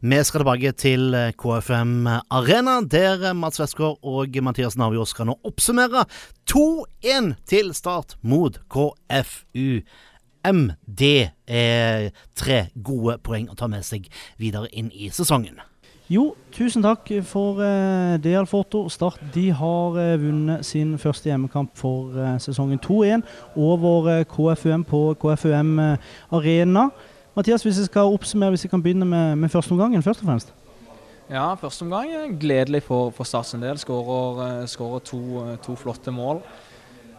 Vi 0.00 0.16
skal 0.24 0.42
tilbake 0.42 0.70
til 0.76 1.14
eh, 1.16 1.30
KFM 1.32 2.04
Arena, 2.30 2.82
der 2.84 3.32
Mats 3.32 3.60
Westgård 3.60 3.96
og 4.04 4.34
Mathias 4.44 4.76
Navjord 4.76 5.08
skal 5.08 5.30
nå 5.30 5.38
oppsummere 5.40 6.02
2-1 6.52 7.30
til 7.48 7.72
start 7.74 8.18
mot 8.20 8.58
KFU. 8.68 9.80
Det 10.84 11.30
er 11.48 12.10
tre 12.36 12.58
gode 12.76 13.16
poeng 13.24 13.48
å 13.48 13.56
ta 13.56 13.70
med 13.72 13.88
seg 13.88 14.04
videre 14.36 14.68
inn 14.76 14.92
i 14.92 15.08
sesongen. 15.08 15.64
Jo, 16.12 16.34
tusen 16.52 16.84
takk 16.84 17.08
for 17.24 17.56
uh, 17.64 18.20
det, 18.20 18.36
Alforto. 18.36 18.84
Start 18.92 19.24
de 19.34 19.48
har 19.48 19.96
uh, 19.96 20.12
vunnet 20.20 20.62
sin 20.68 20.98
første 21.00 21.32
hjemmekamp 21.32 21.72
for 21.74 22.12
sesongen 22.38 22.78
2-1 22.84 23.24
over 23.56 24.26
KFUM 24.28 24.84
på 24.86 25.06
KFUM 25.24 25.78
Arena. 26.36 26.90
Mathias, 27.36 27.62
hvis 27.66 27.76
jeg 27.76 27.90
skal 27.90 28.08
oppsummere, 28.08 28.54
hvis 28.54 28.62
jeg 28.64 28.70
kan 28.72 28.80
begynne 28.80 29.04
med, 29.04 29.34
med 29.36 29.52
førsteomgangen 29.52 30.00
først 30.02 30.22
og 30.24 30.30
fremst? 30.30 30.52
Ja, 31.28 31.50
første 31.60 31.84
omgang 31.84 32.38
gledelig 32.40 32.80
for, 32.86 33.10
for 33.12 33.28
Start 33.28 33.50
sin 33.50 33.60
del. 33.60 33.76
Skårer 33.76 35.02
to, 35.04 35.20
to 35.60 35.76
flotte 35.76 36.14
mål. 36.14 36.40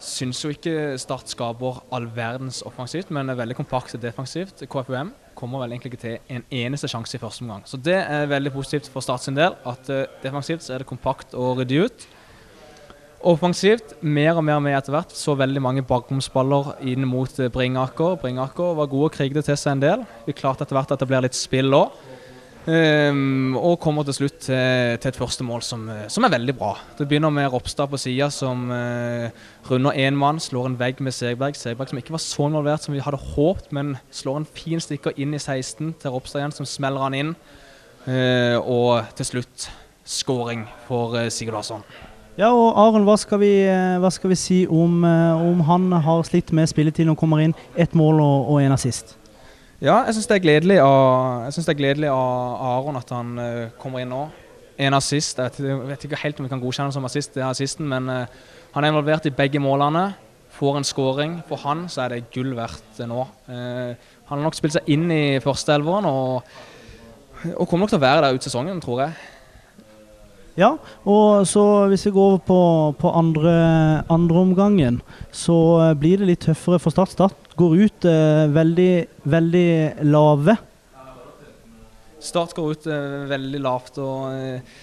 Syns 0.02 0.42
jo 0.42 0.50
ikke 0.54 0.98
Start 0.98 1.30
skaper 1.30 1.84
all 1.94 2.10
verdens 2.16 2.64
offensivt, 2.66 3.12
men 3.14 3.30
er 3.30 3.38
veldig 3.38 3.60
kompakt 3.60 3.94
defensivt. 4.02 4.66
KFUM 4.66 5.14
kommer 5.38 5.62
vel 5.62 5.76
egentlig 5.76 5.94
ikke 5.94 6.02
til 6.02 6.34
en 6.34 6.46
eneste 6.64 6.90
sjanse 6.90 7.14
i 7.14 7.22
første 7.22 7.46
omgang. 7.46 7.62
Så 7.70 7.78
det 7.78 8.00
er 8.02 8.26
veldig 8.32 8.56
positivt 8.58 8.90
for 8.90 9.06
Start 9.06 9.22
sin 9.28 9.38
del. 9.38 9.54
At 9.70 9.94
uh, 9.94 10.08
defensivt 10.24 10.66
så 10.66 10.74
er 10.74 10.82
det 10.82 10.90
kompakt 10.90 11.38
og 11.38 11.62
ryddig 11.62 11.84
ut. 11.86 12.08
Offensivt 13.28 13.98
mer 14.00 14.38
og 14.40 14.46
mer 14.48 14.62
med 14.64 14.78
etter 14.78 14.94
hvert. 14.96 15.12
Så 15.12 15.36
veldig 15.36 15.62
mange 15.64 15.84
bakromsballer 15.84 16.78
inn 16.88 17.04
mot 17.10 17.40
eh, 17.42 17.52
Bringaker. 17.52 18.16
Bringaker 18.22 18.78
var 18.78 18.88
gode 18.92 19.10
og 19.10 19.18
krigde 19.18 19.44
til 19.44 19.58
seg 19.60 19.76
en 19.76 19.84
del. 19.84 20.06
Vi 20.28 20.36
klarte 20.38 20.64
etter 20.64 20.78
hvert 20.78 20.94
at 20.96 21.02
det 21.02 21.10
blir 21.10 21.26
litt 21.26 21.36
spill 21.36 21.76
òg. 21.76 21.98
Um, 22.68 23.56
og 23.56 23.78
kommer 23.80 24.04
til 24.04 24.18
slutt 24.18 24.42
til, 24.44 24.98
til 25.00 25.08
et 25.08 25.16
første 25.16 25.46
mål 25.48 25.62
som, 25.64 25.86
eh, 25.88 26.10
som, 26.12 26.26
er 26.28 26.34
veldig 26.34 26.56
bra. 26.60 26.74
Det 26.98 27.08
begynner 27.08 27.32
med 27.32 27.48
Ropstad 27.54 27.88
på 27.88 28.00
sida 28.02 28.28
som 28.34 28.66
uh, 28.72 29.30
runder 29.70 29.96
én 29.96 30.20
mann, 30.20 30.42
slår 30.44 30.68
en 30.68 30.76
vegg 30.80 31.00
med 31.00 31.16
Segberg. 31.16 31.56
Segberg 31.56 31.94
som 31.94 32.02
ikke 32.02 32.16
var 32.16 32.24
så 32.24 32.50
involvert 32.50 32.84
som 32.84 32.96
vi 32.96 33.04
hadde 33.04 33.22
håpet, 33.24 33.72
men 33.72 33.96
slår 34.12 34.42
en 34.42 34.50
fin 34.52 34.84
stikker 34.84 35.16
inn 35.16 35.32
i 35.36 35.40
16 35.40 35.96
til 36.02 36.12
Ropstad 36.12 36.44
igjen, 36.44 36.58
som 36.60 36.68
smeller 36.68 37.08
han 37.08 37.16
inn. 37.16 37.34
Uh, 38.04 38.60
og 38.60 39.16
til 39.16 39.32
slutt 39.32 39.72
skåring 40.04 40.68
for 40.92 41.16
uh, 41.16 41.30
Sigurd 41.32 41.62
Larsson. 41.62 41.88
Ja, 42.38 42.52
og 42.54 42.76
Aron, 42.78 43.02
hva 43.02 43.16
skal 43.18 43.40
vi, 43.42 43.52
hva 43.98 44.10
skal 44.14 44.30
vi 44.30 44.36
si 44.38 44.58
om, 44.70 45.00
om, 45.02 45.62
han 45.66 45.88
har 46.06 46.20
slitt 46.28 46.52
med 46.54 46.70
spilletid 46.70 47.10
og 47.10 47.18
kommer 47.18 47.42
inn 47.42 47.56
ett 47.74 47.96
mål 47.98 48.20
og, 48.22 48.52
og 48.54 48.60
en 48.62 48.76
assist? 48.76 49.16
Ja, 49.82 50.04
jeg 50.06 50.14
syns 50.14 50.28
det 50.30 50.36
er 50.36 50.44
gledelig 50.44 50.78
av, 50.84 51.48
det 51.50 51.64
er 51.74 51.80
gledelig 51.80 52.12
av 52.14 52.62
Aron 52.68 53.00
at 53.00 53.14
han 53.14 53.32
uh, 53.42 53.64
kommer 53.82 54.04
inn 54.04 54.14
nå. 54.14 54.28
En 54.78 54.94
assist. 54.94 55.42
Jeg 55.42 55.80
vet, 55.90 56.06
ikke 56.06 56.20
helt 56.22 56.38
om 56.38 56.46
vi 56.46 56.52
kan 56.52 56.62
godkjenne 56.62 56.92
ham 56.92 56.94
som 57.00 57.08
assist, 57.10 57.34
det 57.34 57.42
er 57.42 57.50
assisten, 57.50 57.90
men 57.90 58.06
han 58.12 58.86
er 58.86 58.92
involvert 58.92 59.26
i 59.26 59.34
begge 59.34 59.58
målene. 59.62 60.12
Får 60.60 60.78
en 60.78 60.86
scoring. 60.86 61.40
For 61.50 61.58
han 61.66 61.88
så 61.90 62.04
er 62.04 62.14
det 62.14 62.28
gull 62.36 62.54
verdt 62.58 63.02
nå. 63.10 63.24
Han 63.48 64.30
har 64.30 64.44
nok 64.44 64.58
spilt 64.58 64.78
seg 64.78 64.94
inn 64.94 65.10
i 65.14 65.40
førsteelveren 65.42 66.06
og, 66.10 66.54
og 67.56 67.66
kommer 67.66 67.88
nok 67.88 67.96
til 67.96 67.98
å 67.98 68.06
være 68.06 68.28
der 68.28 68.38
ut 68.38 68.46
sesongen, 68.46 68.78
tror 68.86 69.08
jeg. 69.08 69.18
Ja, 70.58 70.72
og 71.06 71.46
så 71.46 71.64
hvis 71.92 72.08
vi 72.08 72.16
går 72.16 72.40
på, 72.48 72.60
på 72.98 73.12
andre, 73.14 73.52
andre, 74.10 74.40
omgangen, 74.42 75.02
så 75.30 75.94
blir 76.02 76.18
det 76.18 76.32
litt 76.32 76.46
tøffere 76.48 76.80
for 76.82 76.96
Start. 76.96 77.14
Start 77.14 77.54
går 77.58 77.76
ut 77.84 78.08
eh, 78.10 78.48
veldig, 78.50 78.92
veldig 79.30 79.70
lave. 80.10 80.58
Start 82.18 82.58
går 82.58 82.74
ut 82.74 82.90
eh, 82.90 83.18
veldig 83.30 83.62
lavt. 83.62 84.02
og 84.02 84.32
eh, 84.34 84.78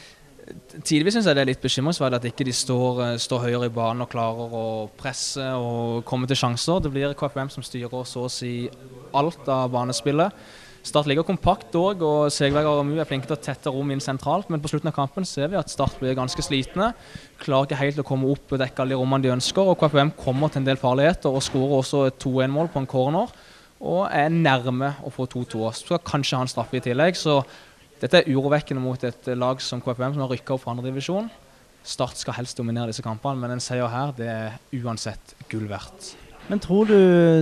Tidvis 0.85 1.17
syns 1.17 1.27
jeg 1.27 1.37
det 1.39 1.43
er 1.43 1.49
litt 1.49 1.63
bekymringsverdig 1.65 2.19
at 2.21 2.29
ikke 2.29 2.47
de 2.47 2.55
står, 2.55 3.01
eh, 3.05 3.15
står, 3.21 3.47
høyere 3.49 3.71
i 3.71 3.75
banen 3.75 4.05
og 4.05 4.11
klarer 4.13 4.55
å 4.55 4.67
presse 4.99 5.45
og 5.59 6.05
komme 6.07 6.31
til 6.31 6.39
sjanser. 6.39 6.83
Det 6.85 6.93
blir 6.95 7.17
KFM 7.19 7.51
som 7.53 7.67
styrer 7.67 8.07
så 8.07 8.27
å 8.29 8.33
si 8.33 8.69
alt 9.17 9.49
av 9.51 9.73
banespillet. 9.75 10.47
Start 10.85 11.09
ligger 11.09 11.25
kompakt 11.25 11.73
òg, 11.81 12.03
og 12.05 12.33
Segberg 12.33 12.67
og 12.69 12.83
Amu 12.83 12.99
er 13.01 13.07
flinke 13.09 13.25
til 13.25 13.39
å 13.39 13.41
tette 13.41 13.71
rom 13.73 13.89
inn 13.95 14.03
sentralt. 14.05 14.51
Men 14.53 14.61
på 14.61 14.69
slutten 14.69 14.91
av 14.91 14.97
kampen 14.99 15.25
ser 15.25 15.49
vi 15.49 15.57
at 15.57 15.73
Start 15.73 15.97
blir 15.97 16.13
ganske 16.19 16.45
slitne. 16.45 16.91
Klarer 17.41 17.71
ikke 17.71 17.79
helt 17.81 18.01
å 18.03 18.05
komme 18.05 18.29
opp 18.35 18.53
og 18.53 18.61
dekke 18.61 18.85
alle 18.85 18.93
de 18.93 18.99
rommene 19.01 19.25
de 19.25 19.33
ønsker. 19.33 19.65
og 19.65 19.79
KFUM 19.81 20.13
kommer 20.19 20.53
til 20.53 20.61
en 20.61 20.69
del 20.69 20.81
farligheter 20.81 21.33
og 21.33 21.41
skårer 21.47 21.79
også 21.79 22.03
et 22.11 22.19
2-1-mål 22.21 22.69
på 22.75 22.83
en 22.83 22.91
corner. 22.91 23.33
Og 23.81 24.03
er 24.13 24.29
nærme 24.29 24.93
å 25.01 25.13
få 25.13 25.25
2-2. 25.25 25.71
Skal 25.79 26.03
kanskje 26.05 26.37
ha 26.37 26.45
en 26.45 26.53
straffe 26.53 26.77
i 26.77 26.85
tillegg. 26.85 27.17
Så 27.17 27.39
dette 28.03 28.21
er 28.21 28.29
urovekkende 28.29 28.85
mot 28.85 29.09
et 29.09 29.33
lag 29.41 29.65
som 29.65 29.81
KFUM, 29.81 30.13
som 30.13 30.27
har 30.27 30.35
rykka 30.37 30.59
opp 30.59 30.67
fra 30.67 30.77
andredivisjon. 30.77 31.33
Start 31.81 32.21
skal 32.21 32.37
helst 32.37 32.61
dominere 32.61 32.93
disse 32.93 33.05
kampene, 33.05 33.41
men 33.41 33.57
en 33.57 33.65
seier 33.65 33.89
her 33.89 34.13
det 34.21 34.29
er 34.29 34.61
uansett 34.85 35.33
gull 35.49 35.65
verdt. 35.73 36.13
Men 36.49 36.61
tror 36.61 36.85
du 36.93 36.97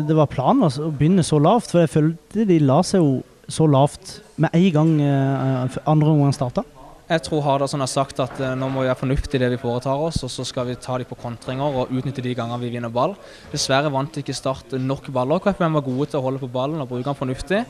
det 0.06 0.14
var 0.14 0.30
planen 0.30 0.70
å 0.70 0.90
begynne 0.94 1.26
så 1.26 1.42
lavt? 1.42 1.72
For 1.72 1.82
jeg 1.82 1.90
følte 1.90 2.46
de 2.46 2.62
la 2.62 2.78
seg 2.86 3.02
jo 3.02 3.20
så 3.48 3.66
lavt 3.66 4.20
med 4.40 4.54
en 4.54 4.70
gang 4.74 4.94
eh, 5.02 5.80
andre 5.86 6.14
omgang 6.14 6.34
starta? 6.36 6.64
Jeg 7.12 7.26
tror 7.26 7.42
Hardasson 7.44 7.82
har 7.82 7.90
sagt 7.90 8.20
at 8.22 8.38
uh, 8.40 8.54
nå 8.56 8.68
må 8.72 8.84
vi 8.84 8.88
være 8.88 9.00
fornuftige 9.02 9.36
i 9.36 9.42
det 9.42 9.50
vi 9.52 9.60
foretar 9.60 10.00
oss, 10.00 10.22
og 10.24 10.30
så 10.32 10.46
skal 10.48 10.68
vi 10.70 10.78
ta 10.80 10.94
dem 10.96 11.08
på 11.10 11.18
kontringer 11.20 11.74
og 11.82 11.90
utnytte 11.92 12.24
de 12.24 12.32
gangene 12.38 12.62
vi 12.62 12.70
vinner 12.72 12.92
ball. 12.94 13.16
Dessverre 13.52 13.90
vant 13.92 14.16
ikke 14.16 14.36
Start 14.36 14.72
nok 14.80 15.10
baller. 15.12 15.42
KFM 15.42 15.76
var 15.76 15.84
gode 15.84 16.08
til 16.08 16.22
å 16.22 16.24
holde 16.24 16.40
på 16.40 16.48
ballen 16.54 16.80
og 16.80 16.88
bruke 16.88 17.04
den 17.10 17.18
fornuftig. 17.18 17.60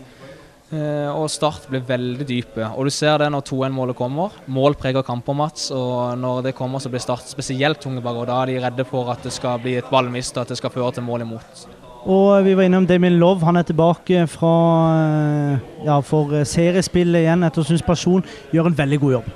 Uh, 0.70 1.10
og 1.16 1.26
Start 1.32 1.66
ble 1.72 1.82
veldig 1.88 2.28
dype. 2.28 2.70
Og 2.76 2.86
du 2.86 2.94
ser 2.94 3.18
det 3.24 3.32
når 3.34 3.42
2-1-målet 3.50 3.98
kommer. 3.98 4.38
Mål 4.46 4.78
preger 4.78 5.04
kamper, 5.08 5.36
Mats. 5.36 5.70
Og 5.74 6.14
når 6.22 6.46
det 6.46 6.56
kommer, 6.58 6.78
så 6.78 6.92
blir 6.92 7.02
Start 7.02 7.26
spesielt 7.32 7.82
tunge 7.82 8.04
bak. 8.04 8.22
Og 8.22 8.30
da 8.30 8.38
er 8.44 8.52
de 8.52 8.60
redde 8.68 8.86
for 8.88 9.10
at 9.10 9.26
det 9.26 9.34
skal 9.34 9.58
bli 9.64 9.80
et 9.80 9.90
ballmist, 9.90 10.36
og 10.36 10.44
at 10.44 10.54
det 10.54 10.62
skal 10.62 10.76
føre 10.76 10.94
til 11.00 11.08
mål 11.08 11.26
imot. 11.26 11.66
Og 12.02 12.42
vi 12.42 12.56
var 12.58 12.66
innom 12.66 12.86
Damien 12.86 13.14
Love. 13.20 13.44
Han 13.46 13.56
er 13.56 13.62
tilbake 13.62 14.26
fra, 14.26 14.54
eh, 14.98 15.58
ja, 15.86 16.00
for 16.00 16.34
eh, 16.34 16.44
seriespillet 16.44 17.22
igjen 17.22 17.44
etter 17.46 17.62
suspensjon. 17.62 18.24
Gjør 18.50 18.66
en 18.66 18.78
veldig 18.78 18.98
god 19.00 19.12
jobb. 19.12 19.28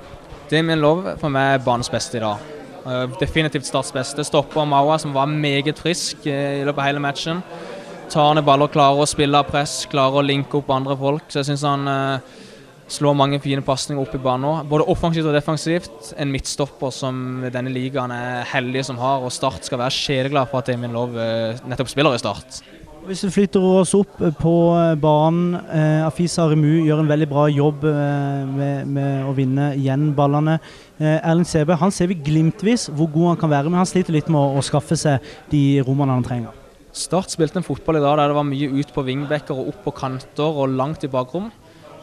Damien 0.51 0.81
Love 0.83 1.15
for 1.21 1.31
meg 1.31 1.53
er 1.53 1.63
banens 1.63 1.89
beste 1.89 2.19
i 2.19 2.23
dag. 2.23 2.43
Uh, 2.87 3.07
definitivt 3.19 3.67
Starts 3.67 3.91
beste. 3.91 4.23
Stopper 4.23 4.65
Maua, 4.65 4.97
som 4.99 5.13
var 5.13 5.27
meget 5.27 5.79
frisk 5.79 6.27
i 6.27 6.63
løpet 6.63 6.79
av 6.79 6.87
hele 6.87 7.03
matchen. 7.03 7.41
Tar 8.09 8.35
ned 8.35 8.43
baller, 8.47 8.67
klarer 8.71 9.03
å 9.03 9.07
spille 9.07 9.35
av 9.35 9.47
press, 9.47 9.85
klarer 9.91 10.19
å 10.19 10.27
linke 10.27 10.59
opp 10.59 10.69
andre 10.71 10.95
folk. 10.95 11.23
Så 11.27 11.41
jeg 11.41 11.49
synes 11.51 11.65
han 11.67 12.21
slår 12.91 13.15
mange 13.17 13.39
fine 13.43 13.63
pasninger 13.65 14.01
opp 14.01 14.15
i 14.15 14.21
banen 14.21 14.67
Både 14.69 14.87
offensivt 14.87 15.27
og 15.27 15.35
defensivt. 15.35 16.13
En 16.17 16.31
midtstopper 16.31 16.93
som 16.95 17.45
denne 17.53 17.73
ligaen 17.73 18.13
er 18.15 18.47
heldig 18.47 18.85
som 18.87 18.99
har, 19.01 19.23
og 19.23 19.33
Start 19.33 19.67
skal 19.67 19.81
være 19.83 19.95
sjeleglad 19.95 20.51
for 20.51 20.61
at 20.61 20.71
Damien 20.71 20.95
Love 20.95 21.21
eh, 21.21 21.63
nettopp 21.67 21.91
spiller 21.91 22.15
i 22.15 22.21
Start. 22.21 22.61
Hvis 23.07 23.21
vi 23.23 23.29
flytter 23.31 23.63
oss 23.63 23.93
opp 23.95 24.17
på 24.39 24.53
eh, 24.75 24.93
banen, 24.99 25.55
eh, 25.71 26.03
Afisa 26.07 26.47
Remu 26.49 26.83
gjør 26.87 27.03
en 27.03 27.11
veldig 27.11 27.27
bra 27.31 27.45
jobb 27.51 27.85
eh, 27.87 28.47
med, 28.51 28.89
med, 28.97 29.27
å 29.27 29.35
vinne 29.35 29.69
igjen 29.79 30.09
ballene. 30.15 30.57
Eh, 30.99 31.19
Erling 31.21 31.47
Sebe 31.47 31.77
han 31.79 31.93
ser 31.95 32.11
vi 32.11 32.19
glimtvis 32.19 32.89
hvor 32.91 33.11
god 33.13 33.33
han 33.33 33.43
kan 33.43 33.53
være, 33.53 33.71
men 33.71 33.79
han 33.83 33.89
sliter 33.89 34.15
litt 34.15 34.31
med 34.31 34.41
å, 34.41 34.59
å 34.59 34.65
skaffe 34.65 34.99
seg 34.99 35.23
de 35.51 35.63
rommene 35.87 36.17
han 36.17 36.27
trenger. 36.27 36.55
Start 36.97 37.31
spilte 37.31 37.61
en 37.61 37.67
fotball 37.67 37.99
i 37.99 38.03
dag 38.03 38.17
der 38.17 38.31
det 38.31 38.39
var 38.39 38.47
mye 38.47 38.71
ut 38.73 38.91
på 38.95 39.05
vingbekker 39.05 39.55
og 39.55 39.71
opp 39.71 39.83
på 39.85 39.95
kanter 39.99 40.63
og 40.63 40.75
langt 40.75 41.03
i 41.05 41.11
bakrom. 41.11 41.51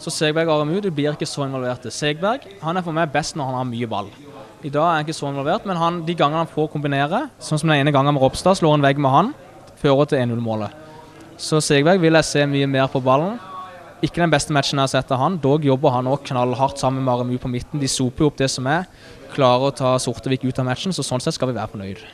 Så 0.03 0.12
Segberg 0.12 0.50
og 0.50 0.60
Aramu 0.60 0.81
blir 0.91 1.15
ikke 1.15 1.28
så 1.28 1.47
involverte. 1.47 1.93
Segberg 1.94 2.47
han 2.62 2.77
er 2.77 2.84
for 2.84 2.97
meg 2.97 3.12
best 3.15 3.37
når 3.38 3.50
han 3.50 3.59
har 3.60 3.69
mye 3.69 3.88
ball. 3.91 4.10
I 4.65 4.72
dag 4.72 4.82
er 4.82 4.94
han 4.97 5.05
ikke 5.05 5.16
så 5.16 5.28
involvert, 5.28 5.66
men 5.69 5.77
han, 5.77 6.00
de 6.06 6.16
gangene 6.16 6.43
han 6.43 6.50
får 6.50 6.71
kombinere, 6.72 7.27
sånn 7.38 7.60
som 7.60 7.69
den 7.69 7.82
ene 7.82 7.93
gangen 7.93 8.16
med 8.16 8.25
Ropstad, 8.25 8.56
slår 8.59 8.78
en 8.78 8.87
vegg 8.87 9.00
med 9.00 9.12
han, 9.12 9.32
fører 9.81 10.09
til 10.09 10.22
1-0-målet. 10.22 10.72
Så 11.37 11.60
Segberg 11.65 12.00
vil 12.00 12.16
jeg 12.16 12.28
se 12.31 12.47
mye 12.49 12.69
mer 12.71 12.88
på 12.88 13.03
ballen. 13.05 13.37
Ikke 14.05 14.22
den 14.22 14.32
beste 14.32 14.55
matchen 14.56 14.78
jeg 14.78 14.87
har 14.87 14.93
sett 14.93 15.12
av 15.15 15.21
han. 15.21 15.38
Dog 15.41 15.65
jobber 15.65 15.93
han 15.94 16.09
også 16.09 16.31
knallhardt 16.31 16.81
sammen 16.81 17.05
med 17.05 17.12
Aramu 17.12 17.37
på 17.40 17.50
midten. 17.52 17.81
De 17.81 17.88
soper 17.90 18.25
jo 18.25 18.32
opp 18.32 18.40
det 18.40 18.50
som 18.52 18.67
er. 18.70 18.88
Klarer 19.35 19.69
å 19.69 19.75
ta 19.76 19.94
Sortevik 20.00 20.44
ut 20.44 20.61
av 20.61 20.69
matchen, 20.69 20.94
så 20.97 21.05
sånn 21.05 21.23
sett 21.25 21.37
skal 21.37 21.50
vi 21.50 21.58
være 21.58 21.73
fornøyd. 21.75 22.05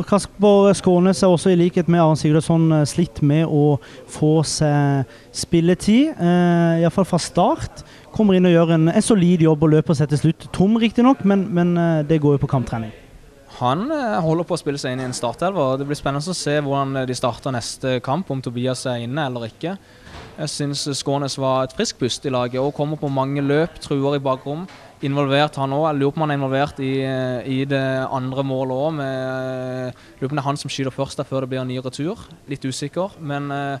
Kasper 0.00 0.72
Skånes 0.72 1.20
er 1.20 1.28
også 1.28 1.52
i 1.52 1.58
likhet 1.58 1.88
med 1.92 2.00
Arne 2.00 2.16
Sigurdsson 2.16 2.70
eh, 2.72 2.86
slitt 2.88 3.20
med 3.20 3.44
å 3.44 3.76
få 4.10 4.38
seg 4.48 5.10
spilletid. 5.36 6.14
Eh, 6.16 6.80
Iallfall 6.80 7.08
fra 7.08 7.20
start. 7.20 7.84
Kommer 8.14 8.38
inn 8.38 8.48
og 8.48 8.54
gjør 8.54 8.74
en, 8.78 8.88
en 8.88 9.04
solid 9.04 9.44
jobb 9.44 9.66
og 9.66 9.74
løper 9.74 9.98
seg 9.98 10.08
til 10.12 10.22
slutt. 10.24 10.48
Tom 10.56 10.78
riktignok, 10.80 11.24
men, 11.28 11.44
men 11.52 11.76
eh, 11.76 12.02
det 12.08 12.22
går 12.24 12.38
jo 12.38 12.44
på 12.46 12.50
kamptrening. 12.54 12.94
Han 13.58 13.84
eh, 13.92 14.16
holder 14.24 14.48
på 14.48 14.56
å 14.56 14.62
spille 14.62 14.80
seg 14.80 14.96
inn 14.96 15.02
i 15.04 15.08
en 15.10 15.16
startelver. 15.16 15.76
Det 15.80 15.88
blir 15.90 16.00
spennende 16.00 16.32
å 16.32 16.40
se 16.40 16.56
hvordan 16.64 17.02
de 17.08 17.18
starter 17.18 17.52
neste 17.52 17.98
kamp, 18.04 18.32
om 18.32 18.40
Tobias 18.40 18.86
er 18.88 19.04
inne 19.04 19.28
eller 19.28 19.50
ikke. 19.50 19.76
Jeg 20.38 20.48
syns 20.48 20.86
Skånes 20.96 21.36
var 21.36 21.66
et 21.66 21.76
friskt 21.76 22.00
pust 22.00 22.24
i 22.24 22.32
laget 22.32 22.62
og 22.62 22.72
kommer 22.76 22.96
på 22.96 23.12
mange 23.12 23.44
løp, 23.44 23.76
truer 23.84 24.16
i 24.16 24.24
bakrom 24.24 24.64
involvert, 25.06 25.56
han 25.60 25.74
òg. 25.76 25.88
Lurer 25.98 26.14
på 26.14 26.20
om 26.20 26.26
han 26.26 26.34
er 26.34 26.40
involvert 26.40 26.78
i, 26.82 26.92
i 27.48 27.62
det 27.68 27.82
andre 28.06 28.44
målet 28.46 28.76
òg. 28.76 29.00
Lurer 29.00 30.28
på 30.28 30.32
om 30.32 30.38
det 30.38 30.44
er 30.44 30.48
han 30.50 30.60
som 30.60 30.72
skyter 30.72 30.94
først 30.94 31.20
der 31.20 31.28
før 31.28 31.44
det 31.44 31.52
blir 31.52 31.62
en 31.62 31.70
ny 31.70 31.80
retur. 31.82 32.22
Litt 32.50 32.64
usikker. 32.64 33.18
Men 33.20 33.50
uh, 33.52 33.76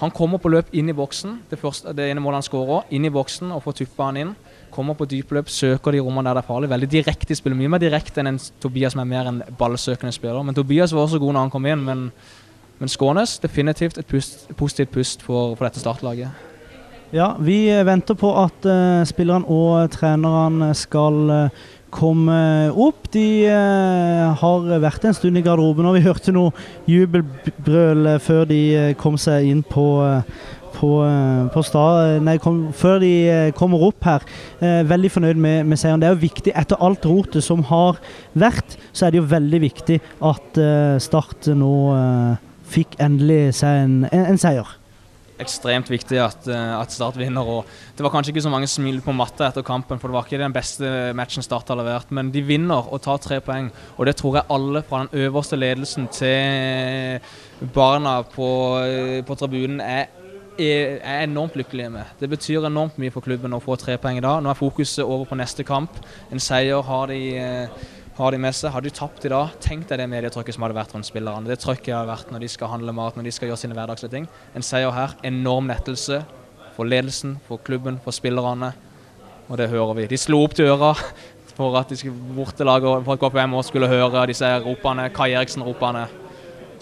Han 0.00 0.10
kommer 0.10 0.40
på 0.42 0.50
løp 0.50 0.72
inn 0.74 0.88
i 0.90 0.96
boksen. 0.96 1.36
Det, 1.50 1.58
første, 1.60 1.92
det 1.94 2.08
ene 2.10 2.22
målet 2.22 2.42
han 2.42 2.46
skårer, 2.48 2.88
inn 2.96 3.04
i 3.06 3.12
boksen 3.14 3.52
og 3.54 3.62
får 3.62 3.76
tuppa 3.78 4.08
han 4.08 4.18
inn. 4.18 4.32
Kommer 4.74 4.96
på 4.98 5.06
dypløp, 5.06 5.50
søker 5.52 5.94
de 5.94 6.00
rommene 6.02 6.32
der 6.32 6.40
det 6.40 6.42
er 6.42 6.48
farlig. 6.48 6.70
Veldig 6.72 6.88
direkte 6.90 7.30
i 7.30 7.38
spillet. 7.38 7.60
Mye 7.60 7.70
mer 7.76 7.82
direkte 7.82 8.22
enn 8.22 8.32
en 8.32 8.40
Tobias 8.62 8.96
som 8.96 9.04
er 9.04 9.10
mer 9.12 9.30
en 9.30 9.38
ballsøkende 9.58 10.14
spiller. 10.14 10.42
Men 10.42 10.56
Tobias 10.56 10.94
var 10.94 11.06
også 11.06 11.22
god 11.22 11.36
når 11.36 11.46
han 11.46 11.54
kom 11.54 11.68
inn. 11.70 11.84
Men, 11.86 12.08
men 12.80 12.90
Skånes 12.90 13.36
definitivt 13.42 14.02
et 14.02 14.10
pust, 14.10 14.48
positivt 14.58 14.90
pust 14.96 15.22
for, 15.22 15.54
for, 15.54 15.68
dette 15.68 15.82
startlaget. 15.84 16.42
Ja, 17.14 17.36
vi 17.38 17.68
venter 17.86 18.16
på 18.18 18.32
at 18.42 18.64
uh, 18.66 19.04
spillerne 19.06 19.46
og 19.46 19.92
trenerne 19.94 20.72
skal 20.74 21.28
uh, 21.30 21.68
komme 21.94 22.38
opp. 22.74 23.06
De 23.14 23.46
uh, 23.46 24.32
har 24.40 24.66
vært 24.82 25.06
en 25.06 25.14
stund 25.14 25.38
i 25.38 25.44
garderoben, 25.46 25.86
og 25.86 25.94
vi 25.94 26.02
hørte 26.02 26.34
noe 26.34 26.50
jubelbrøl 26.90 28.16
før 28.18 28.50
de 28.50 28.60
kom 28.98 29.14
seg 29.20 29.46
inn 29.46 29.62
på, 29.62 29.86
på, 30.74 30.92
på 31.54 31.66
stad, 31.70 32.18
nei, 32.26 32.34
kom, 32.42 32.64
før 32.74 32.98
de 33.06 33.14
kommer 33.54 33.86
opp 33.92 34.10
her. 34.10 34.26
Eh, 34.58 34.82
veldig 34.90 35.14
fornøyd 35.14 35.38
med, 35.38 35.62
med, 35.70 35.78
seieren. 35.78 36.02
Det 36.02 36.10
er 36.10 36.16
jo 36.16 36.24
viktig, 36.26 36.58
etter 36.64 36.82
alt 36.82 37.06
rotet 37.06 37.46
som 37.46 37.62
har 37.70 38.02
vært, 38.34 38.74
så 38.90 39.06
er 39.06 39.14
det 39.14 39.22
jo 39.22 39.30
veldig 39.38 39.66
viktig 39.70 40.02
at 40.34 40.58
eh, 40.58 40.96
Start 41.04 41.46
nå 41.54 41.74
eh, 41.94 42.48
fikk 42.74 42.98
endelig 42.98 43.60
seg 43.62 43.84
en, 43.86 44.00
en, 44.10 44.32
en 44.34 44.48
seier 44.50 44.80
ekstremt 45.42 45.90
viktig 45.90 46.18
at, 46.22 46.48
at, 46.48 46.92
Start 46.94 47.18
vinner. 47.18 47.42
og 47.42 47.66
Det 47.96 48.04
var 48.04 48.12
kanskje 48.14 48.34
ikke 48.34 48.44
så 48.44 48.52
mange 48.52 48.68
smil 48.70 49.00
på 49.04 49.14
matta 49.16 49.48
etter 49.48 49.66
kampen, 49.66 49.98
for 49.98 50.08
det 50.08 50.16
var 50.16 50.28
ikke 50.28 50.42
den 50.42 50.54
beste 50.54 50.90
matchen 51.16 51.44
Start 51.44 51.68
har 51.68 51.78
levert. 51.80 52.12
Men 52.14 52.30
de 52.34 52.42
vinner 52.44 52.90
og 52.92 53.02
tar 53.02 53.22
tre 53.22 53.40
poeng, 53.44 53.70
og 53.96 54.06
det 54.06 54.16
tror 54.20 54.40
jeg 54.40 54.50
alle 54.54 54.84
fra 54.86 55.04
den 55.04 55.26
øverste 55.26 55.58
ledelsen 55.58 56.08
til 56.14 57.20
barna 57.74 58.20
på, 58.34 58.50
på 59.26 59.38
tribunen 59.38 59.80
er, 59.80 60.06
er 60.58 61.24
enormt 61.24 61.56
lykkelige 61.58 61.90
med. 61.90 62.14
Det 62.20 62.30
betyr 62.30 62.68
enormt 62.68 62.98
mye 63.02 63.12
for 63.14 63.24
klubben 63.24 63.56
å 63.56 63.62
få 63.62 63.76
tre 63.80 63.96
poeng 63.98 64.20
i 64.20 64.24
dag. 64.24 64.42
Nå 64.42 64.52
er 64.52 64.58
fokuset 64.58 65.02
over 65.04 65.26
på 65.26 65.38
neste 65.38 65.66
kamp. 65.66 65.98
En 66.30 66.42
seier 66.42 66.82
har 66.82 67.10
de, 67.10 67.20
eh, 67.38 67.68
har 68.16 68.30
de 68.34 68.38
med 68.38 68.54
seg. 68.54 68.72
Hadde 68.74 68.90
de 68.90 68.94
tapt 68.94 69.26
i 69.26 69.32
dag, 69.32 69.54
tenk 69.62 69.88
deg 69.90 70.00
det 70.00 70.08
medietrykket 70.10 70.56
som 70.56 70.66
hadde 70.66 70.78
vært 70.78 70.94
rundt 70.94 71.08
spillerne. 71.08 71.50
Det 71.50 71.58
trykket 71.62 71.94
har 71.96 72.08
vært 72.08 72.30
når 72.32 72.44
de 72.44 72.50
skal 72.52 72.70
handle 72.70 72.94
mat, 72.96 73.18
når 73.18 73.28
de 73.28 73.34
skal 73.34 73.50
gjøre 73.50 73.62
sine 73.64 73.76
hverdagslige 73.76 74.14
ting. 74.14 74.28
En 74.54 74.66
seier 74.66 74.94
her, 74.94 75.16
enorm 75.26 75.70
lettelse 75.72 76.22
for 76.76 76.90
ledelsen, 76.90 77.38
for 77.48 77.62
klubben, 77.66 78.00
for 78.04 78.14
spillerne. 78.14 78.72
Og 79.48 79.58
det 79.60 79.68
hører 79.72 79.98
vi. 79.98 80.08
De 80.10 80.18
slo 80.20 80.44
opp 80.46 80.56
til 80.56 80.70
øra 80.72 80.94
for 81.54 81.76
at 81.78 81.90
de 81.90 81.98
skulle 81.98 82.34
bortelaget 82.34 83.04
for 83.06 83.14
at 83.14 83.22
KPM 83.22 83.54
også 83.54 83.74
skulle 83.74 83.90
høre 83.90 84.26
disse 84.30 84.48
ropene, 84.64 85.10
Kai 85.14 85.34
Eriksen-ropene. 85.34 86.08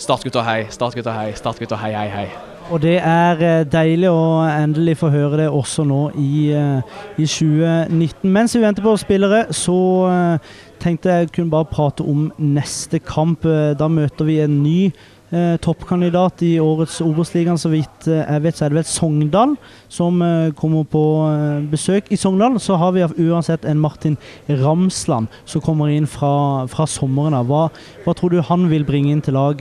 Startgutta 0.01 0.43
hei, 0.47 0.65
startgutta 0.73 1.13
hei, 1.13 1.29
startgutter 1.37 1.77
hei, 1.77 1.93
hei, 1.93 2.09
hei. 2.09 2.52
Og 2.71 2.81
det 2.83 2.99
er 3.03 3.41
eh, 3.43 3.63
deilig 3.69 4.11
å 4.13 4.43
endelig 4.47 4.99
få 5.01 5.11
høre 5.13 5.43
det 5.43 5.49
også 5.51 5.85
nå 5.89 6.03
i, 6.21 6.51
eh, 6.57 7.01
i 7.19 7.27
2019. 7.27 8.29
Mens 8.33 8.55
vi 8.57 8.63
venter 8.63 8.85
på 8.85 8.95
spillere, 9.01 9.47
så 9.57 9.79
eh, 10.09 10.53
tenkte 10.83 11.17
jeg 11.17 11.33
kunne 11.35 11.53
bare 11.53 11.71
prate 11.71 12.07
om 12.07 12.29
neste 12.39 13.01
kamp. 13.03 13.47
Da 13.79 13.89
møter 13.91 14.29
vi 14.29 14.39
en 14.45 14.61
ny 14.63 14.93
eh, 15.33 15.57
toppkandidat 15.63 16.45
i 16.47 16.53
årets 16.63 17.01
Obos-ligaen. 17.05 17.59
Så 17.61 17.73
vidt 17.73 18.09
jeg 18.11 18.45
vet, 18.45 18.59
så 18.59 18.67
er 18.67 18.73
det 18.73 18.81
vel 18.81 18.89
Sogndal 18.89 19.57
som 19.93 20.23
eh, 20.23 20.53
kommer 20.59 20.87
på 20.89 21.05
eh, 21.31 21.65
besøk. 21.73 22.13
I 22.13 22.21
Sogndal 22.21 22.61
så 22.63 22.79
har 22.81 22.95
vi 22.97 23.07
uansett 23.27 23.67
en 23.69 23.83
Martin 23.83 24.17
Ramsland 24.49 25.33
som 25.45 25.65
kommer 25.65 25.93
inn 25.93 26.09
fra, 26.11 26.69
fra 26.73 26.87
sommeren 26.91 27.37
av. 27.39 27.51
Hva, 27.51 27.67
hva, 28.07 28.17
tror 28.17 28.33
du 28.35 28.41
han 28.47 28.71
vil 28.73 28.87
bringe 28.89 29.15
inn 29.15 29.25
til 29.25 29.39
laget? 29.39 29.61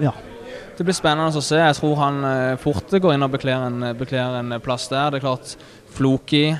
ja. 0.00 0.16
Det 0.80 0.86
blir 0.88 0.96
spennende 0.96 1.36
å 1.36 1.42
se. 1.44 1.58
Jeg 1.60 1.76
tror 1.76 1.98
han 2.00 2.22
uh, 2.24 2.56
fort 2.56 2.88
går 2.88 3.12
inn 3.12 3.26
og 3.26 3.34
bekler 3.34 3.66
en, 3.66 3.82
bekler 3.98 4.38
en, 4.38 4.54
plass 4.64 4.86
der. 4.88 5.10
Det 5.12 5.18
er 5.18 5.24
klart, 5.26 5.50
Floki 5.92 6.54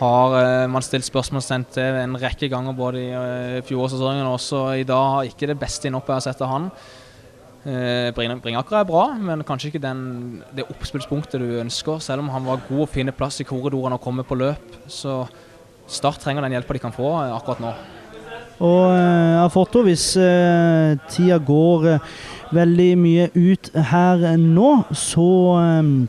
har 0.00 0.32
uh, 0.34 0.64
man 0.66 0.82
stilt 0.82 1.06
spørsmålstegn 1.06 1.66
til 1.76 1.98
en 2.00 2.18
rekke 2.18 2.48
ganger 2.50 2.74
både 2.74 3.04
i 3.04 3.12
uh, 3.14 3.60
fjorårssesongen 3.68 4.26
og 4.26 4.40
også 4.40 4.64
i 4.80 4.82
dag. 4.88 5.12
Har 5.12 5.30
ikke 5.30 5.46
det 5.52 5.58
beste 5.60 5.86
innhoppet 5.86 6.10
jeg 6.10 6.18
har 6.18 6.26
sett 6.26 6.42
av 6.42 6.50
han. 6.56 6.66
Bringaker 8.16 8.80
er 8.80 8.90
bra, 8.90 9.04
men 9.14 9.46
kanskje 9.46 9.70
ikke 9.70 9.84
den, 9.84 10.00
det 10.50 10.66
oppspillspunktet 10.66 11.38
du 11.38 11.60
ønsker. 11.62 12.02
Selv 12.02 12.24
om 12.24 12.32
han 12.34 12.50
var 12.50 12.66
god 12.66 12.82
å 12.82 12.90
finne 12.90 13.14
plass 13.14 13.38
i 13.42 13.46
korridoren 13.46 13.94
og 13.94 14.02
komme 14.02 14.26
på 14.26 14.42
løp. 14.42 14.80
Så 14.90 15.20
Start 15.86 16.18
trenger 16.18 16.42
den 16.42 16.58
hjelpa 16.58 16.74
de 16.74 16.82
kan 16.82 16.94
få 16.94 17.14
akkurat 17.30 17.62
nå. 17.62 17.70
Og 18.56 18.88
uh, 18.88 19.44
Afoto, 19.44 19.82
hvis 19.84 20.14
eh, 20.16 20.96
tida 21.12 21.36
går 21.44 21.84
uh, 21.92 22.14
veldig 22.54 22.90
mye 22.98 23.30
ut 23.34 23.70
her 23.90 24.26
nå, 24.38 24.70
så 24.94 25.30
um, 25.58 26.06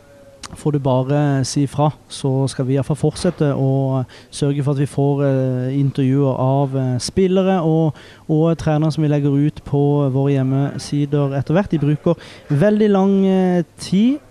får 0.56 0.72
du 0.72 0.80
bare 0.80 1.22
si 1.46 1.64
ifra. 1.66 1.90
Så 2.10 2.48
skal 2.52 2.68
vi 2.68 2.78
iallfall 2.78 3.00
fortsette 3.00 3.50
å 3.56 4.04
sørge 4.32 4.64
for 4.64 4.76
at 4.76 4.82
vi 4.82 4.90
får 4.90 5.24
uh, 5.24 5.74
intervjuer 5.76 6.40
av 6.44 6.78
uh, 6.78 6.86
spillere 7.04 7.60
og, 7.66 7.98
og, 8.28 8.48
trenere 8.60 8.94
som 8.94 9.04
vi 9.04 9.12
legger 9.12 9.36
ut 9.36 9.62
på 9.68 9.84
våre 10.14 10.38
hjemmesider 10.38 11.36
etter 11.40 11.58
hvert. 11.58 11.74
De 11.74 11.82
bruker 11.82 12.32
veldig 12.50 12.90
lang 12.94 13.20
uh, 13.26 13.62
tid. 13.82 14.24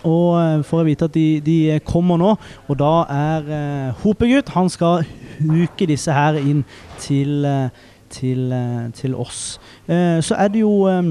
og 0.00 0.64
får 0.64 0.78
jeg 0.80 0.86
vite 0.86 1.04
at 1.04 1.14
de, 1.14 1.40
de, 1.44 1.78
kommer 1.84 2.16
nå, 2.16 2.30
og 2.72 2.76
da 2.80 3.02
er 3.12 3.90
Hopegutt 4.00 4.48
Han 4.54 4.70
skal 4.72 5.02
huke 5.44 5.84
disse 5.84 6.08
her 6.08 6.38
inn 6.40 6.62
til, 6.96 7.44
til, 8.10 8.52
til 8.96 9.14
oss. 9.14 9.58
Eh, 9.86 10.18
så 10.24 10.38
er 10.38 10.52
det 10.52 10.62
jo 10.64 10.72
eh, 10.90 11.10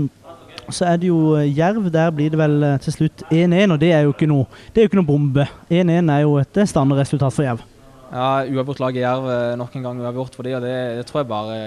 så 0.70 0.86
er 0.86 1.00
det 1.02 1.10
jo 1.10 1.36
eh, 1.40 1.50
Jerv. 1.58 1.90
Der 1.94 2.12
blir 2.14 2.30
det 2.30 2.40
vel 2.40 2.66
til 2.84 2.96
slutt 2.96 3.24
1-1, 3.32 3.74
og 3.74 3.80
det 3.82 3.92
er 3.96 4.06
jo 4.06 4.14
ikke 4.14 4.30
noe, 4.30 4.46
det 4.70 4.82
er 4.82 4.88
jo 4.88 4.92
ikke 4.92 5.02
noe 5.02 5.10
bombe. 5.10 5.48
1-1 5.72 6.14
er 6.14 6.26
jo 6.26 6.38
et 6.42 6.62
standardresultat 6.70 7.36
for 7.36 7.48
Jerv. 7.48 7.66
Ja, 8.10 8.30
uavgjort 8.50 8.82
lag 8.82 8.98
i 8.98 9.04
Jerv 9.04 9.28
nok 9.62 9.76
en 9.78 9.86
gang 9.86 10.00
uavgjort 10.02 10.38
for 10.38 10.48
de, 10.48 10.56
og 10.58 10.64
det, 10.66 10.76
det, 10.98 11.06
tror 11.06 11.22
jeg 11.22 11.30
bare 11.30 11.58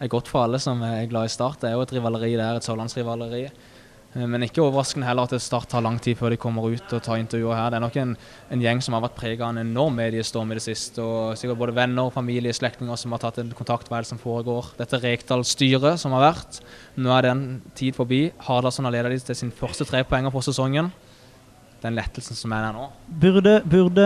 er 0.00 0.10
godt 0.10 0.30
for 0.32 0.46
alle 0.46 0.60
som 0.60 0.80
er 0.84 1.04
glad 1.10 1.28
i 1.28 1.32
Start. 1.32 1.60
Det 1.60 1.70
er 1.70 1.76
jo 1.76 1.84
et 1.84 1.92
rivaleri 1.92 2.32
der, 2.36 2.56
et 2.56 2.64
sørlandsrivaleri. 2.64 3.44
Eh, 4.14 4.26
men 4.30 4.46
ikke 4.46 4.62
overraskende 4.62 5.06
heller 5.08 5.26
at 5.28 5.42
Start 5.42 5.68
tar 5.72 5.84
lang 5.84 5.98
tid 6.02 6.18
før 6.18 6.34
de 6.34 6.40
kommer 6.40 6.66
ut 6.70 6.94
og 6.94 7.02
tar 7.04 7.20
intervjuer 7.20 7.58
her. 7.58 7.70
Det 7.72 7.78
er 7.78 7.84
nok 7.84 7.98
en, 8.02 8.16
en 8.54 8.64
gjeng 8.64 8.82
som 8.84 8.96
har 8.96 9.04
vært 9.06 9.18
prega 9.18 9.46
av 9.46 9.54
en 9.54 9.62
enorm 9.64 9.98
mediestorm 9.98 10.52
i 10.52 10.58
det 10.58 10.66
siste. 10.66 11.02
og 11.02 11.38
sikkert 11.38 11.60
Både 11.60 11.76
venner, 11.76 12.12
familie, 12.14 12.54
slektninger 12.54 13.00
som 13.00 13.14
har 13.14 13.24
tatt 13.24 13.40
en 13.42 13.54
kontakt 13.56 13.90
hva 13.90 14.02
som 14.06 14.20
foregår. 14.22 14.74
Dette 14.78 15.02
Rekdal-styret 15.02 16.00
som 16.02 16.14
har 16.16 16.28
vært. 16.30 16.60
Nå 16.96 17.10
er 17.16 17.30
den 17.30 17.46
tid 17.78 17.96
forbi. 17.98 18.28
Hardasson 18.46 18.86
har 18.86 18.94
ledet 18.94 19.16
dem 19.16 19.26
til 19.30 19.42
sin 19.44 19.54
første 19.54 19.88
tre 19.88 20.04
poenger 20.08 20.34
på 20.34 20.44
sesongen 20.44 20.92
den 21.84 21.96
lettelsen 21.98 22.36
som 22.38 22.52
er 22.56 22.64
der 22.64 22.74
nå. 22.76 22.88
Burde, 23.20 23.54
burde 23.70 24.04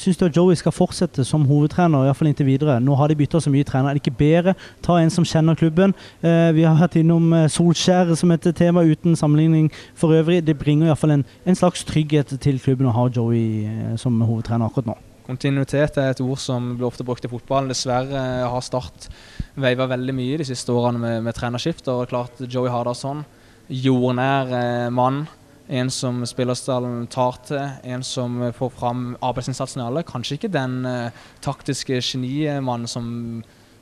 Syns 0.00 0.18
du 0.20 0.26
at 0.26 0.36
Joey 0.36 0.58
skal 0.58 0.74
fortsette 0.74 1.24
som 1.26 1.46
hovedtrener, 1.48 2.06
iallfall 2.06 2.30
inntil 2.30 2.48
videre? 2.48 2.78
Nå 2.82 2.96
har 2.98 3.10
de 3.10 3.18
bytta 3.18 3.40
så 3.40 3.52
mye 3.52 3.66
trener. 3.66 3.90
Er 3.90 3.98
det 3.98 4.04
ikke 4.04 4.18
bedre 4.20 4.54
ta 4.84 4.98
en 5.00 5.12
som 5.12 5.26
kjenner 5.26 5.58
klubben? 5.58 5.94
Eh, 6.22 6.50
vi 6.56 6.66
har 6.66 6.76
hatt 6.78 6.98
innom 7.00 7.32
eh, 7.36 7.48
Solskjær 7.52 8.12
som 8.18 8.32
et 8.34 8.50
tema 8.56 8.84
uten 8.84 9.16
sammenligning 9.16 9.70
for 9.98 10.14
øvrig. 10.16 10.42
Det 10.46 10.58
bringer 10.60 10.90
iallfall 10.90 11.16
en, 11.16 11.26
en 11.46 11.58
slags 11.58 11.84
trygghet 11.88 12.36
til 12.42 12.60
klubben 12.62 12.90
å 12.90 12.96
ha 12.96 13.08
Joey 13.08 13.64
eh, 13.64 13.94
som 14.00 14.20
hovedtrener 14.20 14.68
akkurat 14.68 14.92
nå. 14.92 14.98
Kontinuitet 15.30 15.98
er 16.00 16.10
et 16.10 16.22
ord 16.24 16.40
som 16.42 16.72
blir 16.74 16.88
ofte 16.88 17.04
brukt 17.06 17.24
i 17.24 17.30
fotballen. 17.30 17.70
Dessverre 17.70 18.22
har 18.50 18.64
Start 18.66 19.06
veiva 19.60 19.86
veldig 19.90 20.14
mye 20.16 20.40
de 20.40 20.46
siste 20.48 20.74
årene 20.74 20.98
med, 20.98 21.20
med 21.28 22.08
klart 22.10 22.40
Joey 22.46 22.70
Hardasson, 22.72 23.22
jordnær 23.70 24.50
eh, 24.56 24.88
mann 24.90 25.24
en 25.70 25.90
som 25.94 26.18
spillerstallen 26.26 27.04
tar 27.12 27.38
til, 27.46 27.62
en 27.94 28.02
som 28.06 28.40
får 28.56 28.72
fram 28.74 29.04
arbeidsinnsatsen 29.22 29.82
i 29.82 29.86
alle. 29.86 30.02
Kanskje 30.06 30.38
ikke 30.38 30.50
den 30.50 30.80
uh, 30.82 31.22
taktiske 31.44 32.00
genimannen 32.02 32.90
som, 32.90 33.06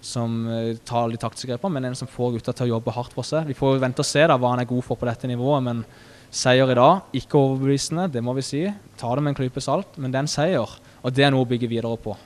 som 0.05 0.37
uh, 0.51 0.75
tar 0.89 1.09
de 1.09 1.21
taktiske 1.21 1.49
grepene, 1.49 1.79
men 1.79 1.89
en 1.89 1.97
som 1.97 2.11
får 2.11 2.37
gutta 2.37 2.53
til 2.53 2.69
å 2.69 2.75
jobbe 2.75 2.93
hardt 2.93 3.17
for 3.17 3.25
seg. 3.25 3.49
Vi 3.49 3.57
får 3.57 3.81
vente 3.81 4.05
og 4.05 4.11
se 4.11 4.27
da 4.29 4.37
hva 4.37 4.53
han 4.53 4.63
er 4.65 4.69
god 4.69 4.85
for 4.85 5.01
på 5.01 5.09
dette 5.09 5.31
nivået, 5.31 5.65
men 5.65 5.83
seier 6.29 6.69
i 6.69 6.77
dag, 6.77 7.09
ikke 7.17 7.41
overbevisende, 7.41 8.11
det 8.13 8.21
må 8.25 8.37
vi 8.37 8.45
si. 8.45 8.67
Ta 9.01 9.15
det 9.17 9.25
med 9.25 9.33
en 9.33 9.41
klype 9.41 9.65
salt, 9.65 9.97
men 9.97 10.13
det 10.13 10.21
er 10.21 10.29
en 10.29 10.35
seier, 10.35 10.81
og 11.01 11.15
det 11.17 11.25
er 11.25 11.33
noe 11.33 11.49
å 11.49 11.49
bygge 11.49 11.73
videre 11.73 11.97
på. 12.05 12.19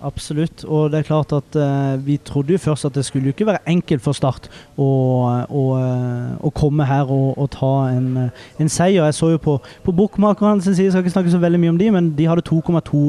Absolutt. 0.00 0.62
Og 0.64 0.92
det 0.92 1.00
er 1.00 1.06
klart 1.08 1.32
at 1.34 1.56
uh, 1.58 2.06
vi 2.06 2.16
trodde 2.24 2.52
jo 2.54 2.58
først 2.58 2.84
at 2.84 2.94
det 2.94 3.04
skulle 3.04 3.32
ikke 3.32 3.46
være 3.46 3.64
enkelt 3.66 4.02
for 4.02 4.14
Start 4.14 4.46
å, 4.78 4.86
å, 5.50 5.62
uh, 5.74 6.36
å 6.38 6.52
komme 6.54 6.86
her 6.86 7.10
og, 7.10 7.32
og 7.34 7.50
ta 7.56 7.72
en, 7.90 8.06
uh, 8.28 8.44
en, 8.62 8.70
seier. 8.70 9.02
Jeg 9.02 9.16
så 9.18 9.32
jo 9.34 9.40
på, 9.42 9.56
på 9.82 9.94
Bokmakerne 9.98 10.62
sin 10.62 10.76
side, 10.78 10.92
skal 10.92 11.02
ikke 11.02 11.16
snakke 11.16 11.34
så 11.34 11.42
veldig 11.42 11.60
mye 11.64 11.74
om 11.74 11.80
de, 11.82 11.90
men 11.90 12.12
de 12.14 12.28
hadde 12.30 12.46
2,2 12.46 13.02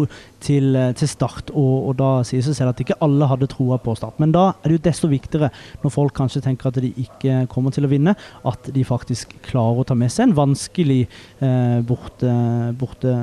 til, 0.43 0.75
eh, 0.75 0.91
til 0.97 1.09
Start. 1.09 1.51
Og, 1.53 1.89
og, 1.89 1.97
da 1.99 2.09
sier 2.27 2.43
seg 2.45 2.57
selv 2.57 2.73
at 2.73 2.83
ikke 2.83 2.97
alle 3.05 3.27
hadde 3.29 3.49
troa 3.51 3.79
på 3.81 3.95
Start. 3.97 4.19
Men 4.21 4.33
da 4.35 4.49
er 4.53 4.69
det 4.69 4.79
jo 4.79 4.85
desto 4.89 5.09
viktigere, 5.11 5.51
når 5.83 5.93
folk 5.93 6.15
kanskje 6.17 6.43
tenker 6.45 6.69
at 6.69 6.79
de 6.81 6.93
ikke 7.01 7.43
kommer 7.51 7.73
til 7.75 7.87
å 7.87 7.91
vinne, 7.91 8.15
at 8.47 8.71
de 8.73 8.85
faktisk 8.87 9.35
klarer 9.45 9.81
å 9.81 9.87
ta 9.87 9.97
med 9.97 10.13
seg 10.13 10.29
en 10.29 10.37
vanskelig 10.37 11.01
eh, 11.05 11.79
borteseier. 11.87 12.77
Borte 12.79 13.13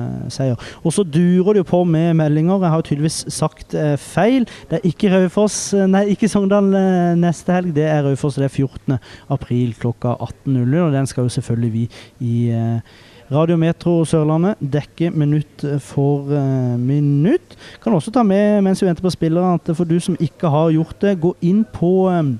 og 0.83 0.93
så 0.93 1.03
durer 1.03 1.55
det 1.55 1.63
jo 1.63 1.69
på 1.71 1.81
med 1.87 2.15
meldinger. 2.19 2.61
Jeg 2.61 2.73
har 2.73 2.81
jo 2.81 2.87
tydeligvis 2.89 3.19
sagt 3.33 3.75
eh, 3.77 3.95
feil. 4.01 4.47
Det 4.69 4.79
er 4.79 4.87
ikke 4.87 5.11
Raufoss, 5.13 5.59
nei, 5.89 6.05
ikke 6.13 6.29
Sogndal 6.31 6.71
eh, 6.77 7.13
neste 7.19 7.55
helg. 7.55 7.73
Det 7.75 7.87
er 7.87 8.05
Raufoss. 8.05 8.39
Det 8.39 8.47
er 8.47 8.53
14. 8.53 8.97
april 9.33 9.75
klokka 9.79 10.15
18.00. 10.29 10.79
Og 10.85 10.95
den 10.95 11.09
skal 11.09 11.27
jo 11.27 11.35
selvfølgelig 11.37 11.73
vi 11.73 11.85
i 12.27 12.35
eh, 12.55 12.97
Radio 13.27 13.57
Metro 13.59 14.05
Sørlandet 14.07 14.55
dekker 14.63 15.11
minutt 15.11 15.63
for 15.83 16.29
uh, 16.31 16.77
minutt. 16.79 17.57
Kan 17.83 17.95
også 17.97 18.13
ta 18.15 18.23
med 18.23 18.61
mens 18.63 18.79
vi 18.79 18.87
venter 18.87 19.03
på 19.03 19.11
spillere, 19.11 19.57
at 19.57 19.71
for 19.75 19.83
du 19.83 19.97
som 19.99 20.15
ikke 20.23 20.47
har 20.47 20.71
gjort 20.71 20.95
det, 21.03 21.17
gå 21.19 21.33
inn 21.43 21.65
på 21.75 22.07
um, 22.07 22.37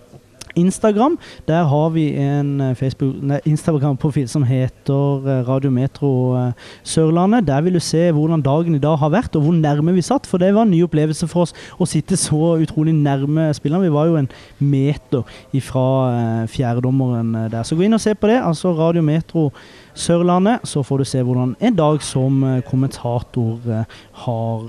Instagram. 0.57 1.17
Der 1.47 1.67
har 1.69 1.89
vi 1.93 2.09
en 2.17 2.61
eh, 2.61 3.39
Instagram-profil 3.45 4.27
som 4.29 4.43
heter 4.47 5.21
Radiometro 5.47 5.67
Radio 5.67 5.71
Metro 5.71 6.11
eh, 6.37 6.51
Sørlandet. 6.83 7.47
Der 7.47 7.61
vil 7.61 7.73
du 7.73 7.79
se 7.79 8.11
hvordan 8.11 8.41
dagen 8.41 8.75
i 8.75 8.81
dag 8.81 8.97
har 8.97 9.09
vært, 9.13 9.35
og 9.35 9.43
hvor 9.45 9.53
nærme 9.53 9.93
vi 9.93 10.01
satt. 10.01 10.27
For 10.27 10.41
det 10.41 10.53
var 10.55 10.65
en 10.65 10.71
ny 10.71 10.83
opplevelse 10.83 11.27
for 11.27 11.45
oss 11.45 11.53
å 11.79 11.85
sitte 11.85 12.17
så 12.17 12.57
utrolig 12.61 12.95
nærme 12.95 13.49
spillerne. 13.53 13.87
Vi 13.87 13.93
var 13.93 14.07
jo 14.09 14.17
en 14.19 14.29
meter 14.59 15.23
ifra 15.53 16.45
fjerdedommeren 16.49 17.49
der. 17.51 17.63
Så 17.63 17.77
gå 17.77 17.85
inn 17.87 17.97
og 17.97 18.03
se 18.03 18.15
på 18.15 18.29
det. 18.31 18.39
Altså 18.41 18.73
Radio 18.77 19.03
Metro 19.05 19.51
Sørlandet, 19.97 20.61
så 20.67 20.83
får 20.85 21.01
du 21.01 21.05
se 21.09 21.21
hvordan 21.25 21.55
en 21.59 21.75
dag 21.75 22.01
som 22.05 22.43
kommentator 22.67 23.85
har 24.23 24.67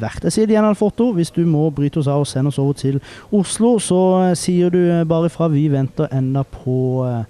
vært. 0.00 0.26
Jeg 0.26 0.34
sier 0.34 0.48
det 0.48 0.56
igjen, 0.56 0.68
Alforto. 0.68 1.10
Hvis 1.16 1.32
du 1.32 1.42
må 1.48 1.70
bryte 1.70 2.02
oss 2.02 2.10
av 2.12 2.24
og 2.24 2.28
sende 2.28 2.52
oss 2.52 2.60
over 2.60 2.76
til 2.76 3.00
Oslo, 3.32 3.78
så 3.80 4.00
sier 4.36 4.72
du 4.72 4.82
bare 5.08 5.25
ifra. 5.28 5.48
Vi 5.52 5.66
venter 5.72 6.08
enda 6.14 6.42
på, 6.44 7.04
eh, 7.06 7.24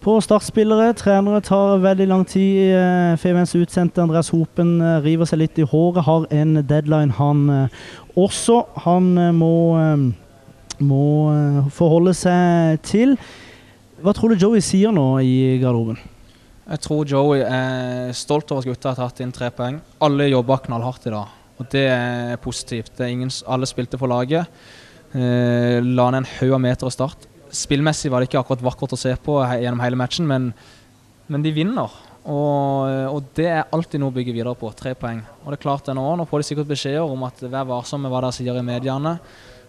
på 0.00 0.18
startspillere. 0.20 0.92
Trenere 0.98 1.40
tar 1.40 1.78
veldig 1.82 2.08
lang 2.08 2.24
tid. 2.26 2.72
Eh, 2.74 3.16
Feven's 3.16 3.54
utsendte 3.56 4.02
Andreas 4.02 4.30
Hopen 4.30 4.80
eh, 4.80 5.00
river 5.02 5.26
seg 5.26 5.42
litt 5.42 5.58
i 5.58 5.66
håret. 5.66 6.04
Har 6.04 6.26
en 6.30 6.62
deadline, 6.62 7.16
han 7.18 7.70
også. 8.16 8.64
Han 8.84 9.14
må, 9.34 9.54
må 10.78 11.04
forholde 11.70 12.14
seg 12.14 12.82
til. 12.82 13.18
Hva 13.98 14.14
tror 14.14 14.30
du 14.30 14.38
Joey 14.38 14.62
sier 14.62 14.94
nå 14.94 15.18
i 15.26 15.58
garderoben? 15.58 15.98
Jeg 16.68 16.82
tror 16.84 17.06
Joey 17.08 17.40
er 17.40 18.10
stolt 18.12 18.50
over 18.52 18.60
at 18.60 18.68
gutta 18.68 18.90
har 18.92 18.98
tatt 19.08 19.22
inn 19.24 19.32
tre 19.32 19.48
poeng. 19.50 19.78
Alle 20.04 20.26
jobba 20.28 20.58
knallhardt 20.66 21.06
i 21.08 21.12
dag, 21.14 21.30
og 21.56 21.70
det 21.72 21.86
er 21.88 22.36
positivt. 22.44 22.92
Det 22.92 23.06
er 23.06 23.14
ingen, 23.14 23.32
alle 23.48 23.66
spilte 23.66 23.96
for 23.96 24.12
laget. 24.12 24.44
Eh, 25.16 25.78
la 25.80 26.10
ned 26.12 26.22
en 26.22 26.30
haug 26.38 26.56
av 26.58 26.60
meter 26.62 26.88
og 26.88 26.92
start. 26.92 27.28
Spillmessig 27.54 28.10
var 28.12 28.20
det 28.20 28.28
ikke 28.28 28.42
akkurat 28.42 28.64
vakkert 28.66 28.92
å 28.92 29.00
se 29.00 29.14
på 29.24 29.38
gjennom 29.40 29.80
hele 29.80 29.96
matchen, 29.96 30.28
men, 30.28 30.50
men 31.32 31.44
de 31.44 31.54
vinner. 31.56 31.94
Og, 32.28 32.88
og, 33.08 33.28
det 33.38 33.46
er 33.48 33.70
alltid 33.72 34.02
noe 34.02 34.12
å 34.12 34.16
bygge 34.18 34.34
videre 34.36 34.52
på. 34.58 34.68
Tre 34.76 34.92
poeng. 34.98 35.22
Og 35.44 35.52
det 35.52 35.56
er 35.56 35.62
klart 35.62 35.86
det 35.88 35.94
nå. 35.96 36.04
Nå 36.18 36.26
får 36.28 36.42
de 36.42 36.48
sikkert 36.50 36.68
beskjeder 36.68 37.08
om 37.08 37.22
at 37.24 37.40
vær 37.40 37.70
varsom 37.70 38.04
med 38.04 38.12
hva 38.12 38.20
dere 38.20 38.36
sier 38.36 38.58
i 38.58 38.64
mediene. 38.66 39.14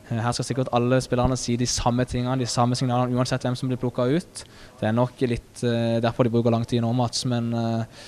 Eh, 0.10 0.17
her 0.19 0.36
skal 0.36 0.48
sikkert 0.50 0.72
alle 0.75 1.00
spillerne 1.05 1.38
si 1.39 1.55
de 1.60 1.67
samme 1.69 2.03
tingene, 2.10 2.41
de 2.41 2.50
samme 2.50 2.75
signalene, 2.75 3.15
uansett 3.15 3.46
hvem 3.48 3.55
som 3.55 3.72
blir 3.72 3.79
plukka 3.79 4.10
ut. 4.12 4.43
Det 4.81 4.89
er 4.89 4.98
nok 4.98 5.24
litt 5.29 5.63
uh, 5.63 6.01
derfor 6.03 6.27
de 6.27 6.34
bruker 6.34 6.53
lang 6.53 6.65
tid 6.67 6.84
nå, 6.84 6.91
Mats. 6.98 7.24
Men 7.29 7.53
uh, 7.55 8.03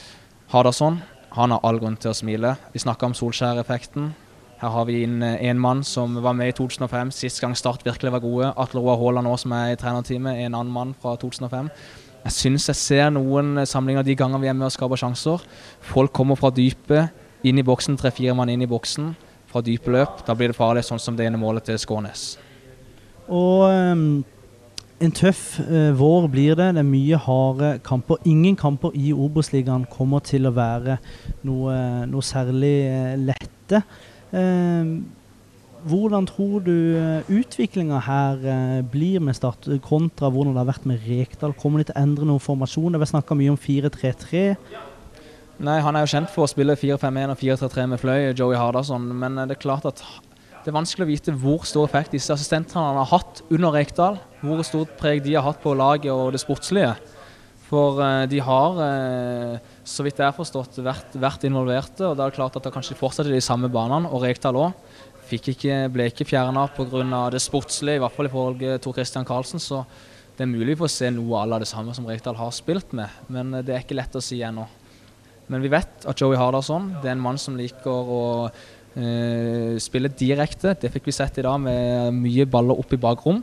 Hadarsson 0.52 1.00
han 1.38 1.56
har 1.56 1.64
all 1.64 1.80
grunn 1.80 1.96
til 1.96 2.12
å 2.12 2.18
smile. 2.18 2.58
Vi 2.74 2.84
snakka 2.84 3.08
om 3.08 3.16
Solskjær-effekten. 3.16 4.12
Her 4.62 4.70
har 4.70 4.86
vi 4.86 5.00
inn 5.02 5.24
eh, 5.26 5.40
en 5.50 5.58
mann 5.58 5.82
som 5.84 6.20
var 6.22 6.36
med 6.38 6.52
i 6.52 6.54
2005, 6.54 7.10
sist 7.18 7.42
gang 7.42 7.56
Start 7.58 7.82
virkelig 7.86 8.12
var 8.14 8.22
gode. 8.22 8.52
Atle 8.62 8.84
Roar 8.84 9.00
Haaland 9.02 9.30
òg, 9.32 9.40
som 9.42 9.56
er 9.58 9.72
i 9.74 9.80
trenerteamet, 9.80 10.44
en 10.46 10.54
annen 10.54 10.74
mann 10.74 10.92
fra 11.02 11.16
2005. 11.18 11.72
Jeg 12.22 12.36
syns 12.36 12.68
jeg 12.70 12.78
ser 12.78 13.10
noen 13.16 13.58
eh, 13.58 13.66
samlinger 13.66 14.06
de 14.06 14.16
gangene 14.20 14.44
vi 14.44 14.52
er 14.52 14.58
med 14.58 14.68
og 14.70 14.76
skaper 14.76 15.02
sjanser. 15.02 15.42
Folk 15.82 16.14
kommer 16.14 16.38
fra 16.38 16.52
dypet, 16.54 17.10
inn 17.42 17.58
i 17.58 17.66
boksen, 17.66 17.98
tre-fire 17.98 18.36
mann 18.38 18.54
inn 18.54 18.62
i 18.62 18.70
boksen. 18.70 19.16
Fra 19.50 19.64
dype 19.66 19.90
løp. 19.92 20.22
Da 20.28 20.38
blir 20.38 20.54
det 20.54 20.60
farlig, 20.60 20.86
sånn 20.86 21.02
som 21.02 21.18
det 21.18 21.26
ene 21.26 21.42
målet 21.42 21.66
til 21.66 21.82
Skånes. 21.82 22.36
Og 23.34 23.66
um, 23.66 24.06
en 25.02 25.16
tøff 25.18 25.58
uh, 25.66 25.90
vår 25.98 26.30
blir 26.32 26.54
det. 26.60 26.70
Det 26.78 26.84
er 26.86 26.88
mye 26.88 27.20
harde 27.26 27.74
kamper. 27.84 28.22
Ingen 28.30 28.56
kamper 28.62 28.94
i 28.96 29.10
Obos-ligaen 29.12 29.90
kommer 29.92 30.22
til 30.24 30.46
å 30.48 30.54
være 30.56 31.02
noe, 31.50 31.76
noe 32.14 32.30
særlig 32.30 32.76
uh, 32.94 33.18
lette. 33.26 33.82
Ehm, 34.32 34.94
hvordan 35.82 36.28
tror 36.30 36.62
du 36.62 36.76
eh, 36.94 37.30
utviklinga 37.34 38.00
her 38.06 38.44
eh, 38.46 38.82
blir 38.86 39.20
med 39.24 39.36
Start, 39.36 39.66
kontra 39.82 40.30
hvordan 40.30 40.54
det 40.54 40.62
har 40.62 40.70
vært 40.70 40.88
med 40.90 41.06
Rekdal? 41.08 41.56
Kommer 41.58 41.82
de 41.82 41.90
til 41.90 41.98
å 41.98 42.04
endre 42.04 42.28
noen 42.30 42.44
formasjon? 42.44 42.94
Det 42.94 43.02
har 43.02 43.12
snakka 43.16 43.38
mye 43.38 43.54
om 43.54 43.60
4-3-3. 43.60 44.44
Nei, 45.62 45.78
Han 45.82 45.98
er 45.98 46.06
jo 46.06 46.12
kjent 46.14 46.32
for 46.34 46.46
å 46.46 46.50
spille 46.50 46.78
4-5-1 46.78 47.34
og 47.34 47.42
4-3-3 47.42 47.88
med 47.90 48.02
Fløy, 48.02 48.20
Joey 48.38 48.60
Hardasson. 48.60 49.10
Men 49.10 49.42
eh, 49.42 49.50
det 49.50 49.58
er 49.58 49.64
klart 49.66 49.90
at 49.90 50.04
det 50.62 50.70
er 50.70 50.78
vanskelig 50.78 51.08
å 51.08 51.10
vite 51.10 51.34
hvor 51.42 51.66
stor 51.66 51.88
effekt 51.90 52.14
disse 52.14 52.34
assistentene 52.34 53.02
har 53.02 53.10
hatt 53.10 53.42
under 53.50 53.74
Rekdal. 53.74 54.22
Hvor 54.46 54.62
stort 54.68 54.94
preg 55.02 55.24
de 55.26 55.34
har 55.34 55.48
hatt 55.48 55.62
på 55.64 55.74
laget 55.74 56.14
og 56.14 56.36
det 56.36 56.44
sportslige. 56.44 56.94
For 57.72 58.02
uh, 58.04 58.26
de 58.28 58.42
har, 58.44 58.80
uh, 58.84 59.78
så 59.88 60.04
vidt 60.04 60.20
jeg 60.20 60.28
har 60.28 60.36
forstått, 60.36 60.82
vært, 60.84 61.16
vært, 61.16 61.46
involverte. 61.48 62.04
Og 62.10 62.18
da 62.20 62.26
er 62.26 62.34
det 62.34 62.38
klart 62.38 62.58
at 62.60 62.68
det 62.68 62.74
kanskje 62.76 63.00
fortsetter 63.00 63.32
de 63.32 63.44
samme 63.44 63.72
banene. 63.72 64.12
Og 64.12 64.26
Rekdal 64.26 64.60
òg. 64.60 64.76
Ble 65.32 66.10
ikke 66.10 66.28
fjerna 66.28 66.66
pga. 66.76 67.22
det 67.32 67.40
sportslige, 67.40 67.96
i 67.96 68.04
hvert 68.04 68.18
fall 68.18 68.28
i 68.28 68.58
til 68.60 68.82
Tor 68.84 68.98
Christian 68.98 69.28
Karlsen. 69.28 69.64
Så 69.64 69.86
det 70.36 70.44
er 70.44 70.52
mulig 70.52 70.76
for 70.76 70.90
å 70.90 70.92
se 70.92 71.08
noe 71.16 71.46
av 71.46 71.64
det 71.64 71.70
samme 71.72 71.96
som 71.96 72.06
Rekdal 72.10 72.36
har 72.36 72.52
spilt 72.52 72.92
med. 72.92 73.08
Men 73.32 73.56
uh, 73.56 73.64
det 73.64 73.78
er 73.78 73.86
ikke 73.86 73.96
lett 73.96 74.20
å 74.20 74.24
si 74.24 74.42
ennå. 74.44 74.68
Men 75.48 75.64
vi 75.64 75.72
vet 75.72 76.04
at 76.08 76.20
Joey 76.20 76.36
Hardarson 76.40 76.92
det 77.00 77.08
er 77.08 77.16
en 77.16 77.24
mann 77.24 77.40
som 77.40 77.58
liker 77.60 77.92
å 77.92 78.22
spille 79.80 80.10
direkte. 80.20 80.74
Det 80.76 80.90
fikk 80.92 81.06
vi 81.08 81.14
sett 81.16 81.38
i 81.40 81.44
dag 81.46 81.56
med 81.64 82.12
mye 82.12 82.44
baller 82.44 82.76
opp 82.76 82.92
i 82.92 83.00
bakrom. 83.00 83.38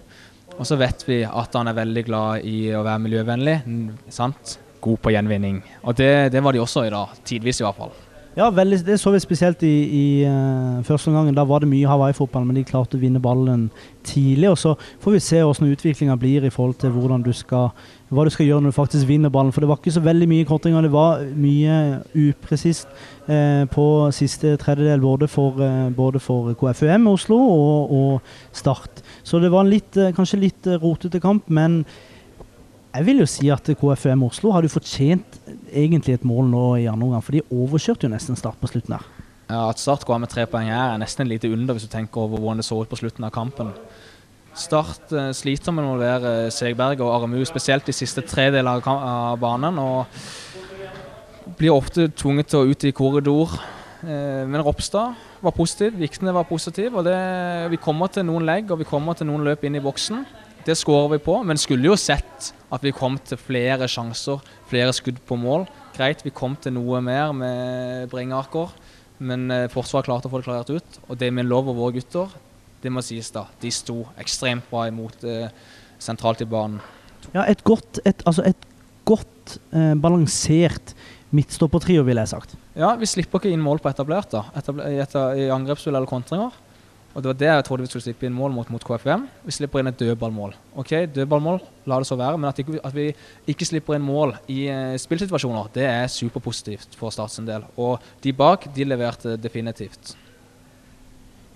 Og 0.59 0.67
så 0.67 0.79
vet 0.79 1.05
vi 1.07 1.21
at 1.23 1.55
han 1.55 1.71
er 1.71 1.77
veldig 1.79 2.03
glad 2.09 2.47
i 2.49 2.73
å 2.75 2.83
være 2.83 3.05
miljøvennlig. 3.05 3.57
sant? 4.11 4.59
God 4.83 5.01
på 5.03 5.13
gjenvinning. 5.15 5.63
Og 5.87 5.97
det, 5.99 6.31
det 6.35 6.43
var 6.43 6.55
de 6.55 6.63
også 6.63 6.85
i 6.87 6.93
dag. 6.95 7.15
Tidvis 7.27 7.63
i 7.63 7.67
hvert 7.67 7.79
fall. 7.79 7.95
Ja, 8.39 8.53
veldig, 8.55 8.85
det 8.87 9.01
så 9.03 9.11
vi 9.11 9.19
spesielt 9.19 9.63
i, 9.67 9.77
i 9.99 10.03
uh, 10.23 10.79
første 10.87 11.11
omgang. 11.11 11.33
Da 11.35 11.43
var 11.43 11.59
det 11.59 11.69
mye 11.73 11.89
Hawaii-fotball, 11.91 12.45
men 12.47 12.55
de 12.55 12.63
klarte 12.69 12.95
å 12.95 13.01
vinne 13.03 13.19
ballen 13.19 13.65
tidlig. 14.07 14.53
Og 14.53 14.59
så 14.61 14.77
får 15.03 15.17
vi 15.17 15.23
se 15.27 15.41
hvordan 15.43 15.73
utviklinga 15.73 16.15
blir 16.23 16.47
i 16.47 16.53
forhold 16.55 16.77
til 16.79 16.95
du 17.25 17.33
skal, 17.35 17.73
hva 18.15 18.25
du 18.25 18.31
skal 18.31 18.47
gjøre 18.47 18.63
når 18.63 18.71
du 18.71 18.77
faktisk 18.77 19.09
vinner 19.09 19.29
ballen. 19.29 19.51
For 19.51 19.61
det 19.61 19.69
var 19.69 19.81
ikke 19.83 19.97
så 19.97 20.05
veldig 20.05 20.29
mye 20.31 20.47
kontringer. 20.47 20.87
Det 20.87 20.93
var 20.93 21.25
mye 21.35 21.99
upresist 22.15 22.87
uh, 23.27 23.67
på 23.75 23.87
siste 24.15 24.55
tredjedel, 24.57 25.01
både 25.01 25.27
for, 25.27 25.59
uh, 25.59 25.91
både 25.91 26.21
for 26.23 26.55
KFUM 26.55 27.11
Oslo 27.11 27.41
og, 27.43 27.91
og 27.91 28.21
Start. 28.53 29.03
Så 29.25 29.43
det 29.43 29.51
var 29.51 29.67
en 29.67 29.75
litt, 29.75 29.99
kanskje 30.15 30.45
litt 30.45 30.71
rotete 30.79 31.19
kamp, 31.19 31.51
men 31.51 31.83
jeg 32.95 33.05
vil 33.07 33.21
jo 33.21 33.29
si 33.29 33.51
at 33.53 33.69
KFM 33.79 34.23
Oslo 34.27 34.53
hadde 34.55 34.71
fortjent 34.73 35.39
egentlig 35.69 36.17
et 36.17 36.27
mål 36.27 36.49
nå 36.51 36.65
i 36.81 36.87
andre 36.89 37.11
omgang, 37.11 37.25
for 37.25 37.37
de 37.37 37.45
overkjørte 37.53 38.09
jo 38.09 38.13
nesten 38.13 38.39
Start 38.39 38.59
på 38.61 38.71
slutten 38.71 38.97
her. 38.97 39.05
Ja, 39.49 39.69
At 39.69 39.81
Start 39.81 40.05
går 40.05 40.17
av 40.17 40.23
med 40.25 40.33
tre 40.33 40.47
poeng 40.49 40.69
her, 40.69 40.95
er 40.95 41.01
nesten 41.01 41.25
en 41.25 41.31
lite 41.31 41.51
under 41.53 41.77
hvis 41.77 41.87
du 41.87 41.93
tenker 41.93 42.25
over 42.25 42.41
hvordan 42.41 42.61
det 42.61 42.67
så 42.69 42.81
ut 42.81 42.91
på 42.91 43.01
slutten 43.01 43.25
av 43.25 43.33
kampen. 43.33 43.73
Start 44.59 45.13
uh, 45.13 45.31
sliter 45.37 45.73
med 45.73 45.85
å 45.85 45.87
involvere 45.87 46.33
Segberg 46.53 47.01
og 47.05 47.13
Aramu, 47.15 47.39
spesielt 47.47 47.87
de 47.87 47.95
siste 47.95 48.25
tre 48.27 48.49
deler 48.53 48.81
av, 48.81 49.39
banen. 49.41 49.79
Og 49.79 51.55
blir 51.59 51.77
ofte 51.77 52.09
tvunget 52.11 52.51
til 52.51 52.61
å 52.61 52.73
ut 52.73 52.89
i 52.89 52.95
korridor. 52.97 53.55
Uh, 54.03 54.45
men 54.49 54.65
Ropstad 54.65 55.15
var 55.45 55.55
positiv, 55.55 55.97
Vikne 56.01 56.35
var 56.35 56.49
positiv. 56.49 56.97
og 56.97 57.05
det, 57.07 57.17
Vi 57.71 57.81
kommer 57.81 58.11
til 58.13 58.27
noen 58.27 58.49
legg 58.49 58.73
og 58.73 58.81
vi 58.81 58.89
kommer 58.89 59.15
til 59.15 59.29
noen 59.31 59.45
løp 59.47 59.65
inn 59.65 59.77
i 59.77 59.85
boksen. 59.85 60.27
Det 60.69 60.75
skårer 60.77 61.15
vi 61.15 61.19
på, 61.25 61.33
men 61.49 61.57
skulle 61.57 61.89
jo 61.89 61.95
sett 61.97 62.51
at 62.69 62.83
vi 62.85 62.91
kom 62.93 63.15
til 63.25 63.41
flere 63.41 63.87
sjanser, 63.89 64.43
flere 64.69 64.93
skudd 64.93 65.17
på 65.25 65.39
mål. 65.41 65.65
Greit, 65.97 66.21
vi 66.27 66.33
kom 66.35 66.59
til 66.61 66.75
noe 66.77 67.01
mer 67.01 67.33
med 67.33 68.11
Bringaker, 68.13 68.75
men 69.25 69.47
eh, 69.55 69.65
Forsvaret 69.73 70.11
klarte 70.11 70.29
å 70.29 70.35
få 70.35 70.43
det 70.43 70.49
klarert 70.51 70.75
ut. 70.75 70.99
Og 71.09 71.17
det 71.23 71.31
med 71.33 71.49
lov 71.49 71.71
og 71.73 71.79
våre 71.81 71.97
gutter, 71.97 72.35
det 72.83 72.93
må 72.93 73.01
sies 73.01 73.33
da, 73.33 73.47
de 73.63 73.73
sto 73.73 74.03
ekstremt 74.21 74.69
bra 74.69 74.85
imot 74.91 75.25
eh, 75.25 75.49
sentralt 76.05 76.45
i 76.45 76.51
banen. 76.53 76.83
Ja, 77.33 77.47
et 77.49 77.65
godt, 77.65 78.03
et, 78.05 78.21
altså 78.29 78.45
et 78.53 78.69
godt 79.09 79.57
eh, 79.73 79.95
balansert 79.97 80.93
midtstoppertrio, 81.33 82.05
ville 82.05 82.29
jeg 82.29 82.35
sagt. 82.37 82.59
Ja, 82.77 82.93
vi 83.01 83.09
slipper 83.09 83.41
ikke 83.41 83.57
inn 83.57 83.65
mål 83.65 83.81
på 83.81 83.89
etablert 83.89 84.37
da, 84.37 84.45
Etabler, 84.61 84.93
i, 84.93 85.01
etter, 85.01 85.33
i 85.33 85.49
angrepsspill 85.53 85.97
eller 85.97 86.13
kontringer. 86.13 86.53
Og 87.15 87.23
Det 87.23 87.31
var 87.31 87.39
det 87.41 87.49
jeg 87.49 87.65
trodde 87.65 87.83
vi 87.83 87.89
skulle 87.91 88.05
slippe 88.05 88.29
inn 88.29 88.37
mål 88.37 88.53
mot, 88.53 88.69
mot 88.71 88.85
KFM. 88.85 89.25
Vi 89.49 89.55
slipper 89.57 89.81
inn 89.81 89.91
et 89.91 89.99
dødballmål. 89.99 90.55
Ok, 90.79 90.93
dødballmål, 91.15 91.61
la 91.89 91.99
det 91.99 92.07
så 92.07 92.19
være. 92.21 92.39
Men 92.39 92.51
at, 92.51 92.61
ikke, 92.61 92.79
at 92.85 92.95
vi 92.95 93.09
ikke 93.49 93.67
slipper 93.67 93.97
inn 93.97 94.05
mål 94.07 94.37
i 94.53 94.61
uh, 94.69 94.95
spillsituasjoner, 95.01 95.73
det 95.75 95.89
er 95.89 96.07
superpositivt 96.13 96.95
for 97.01 97.15
Start 97.15 97.41
del. 97.49 97.65
Og 97.81 97.99
de 98.23 98.33
bak, 98.33 98.69
de 98.77 98.87
leverte 98.87 99.37
definitivt. 99.41 100.15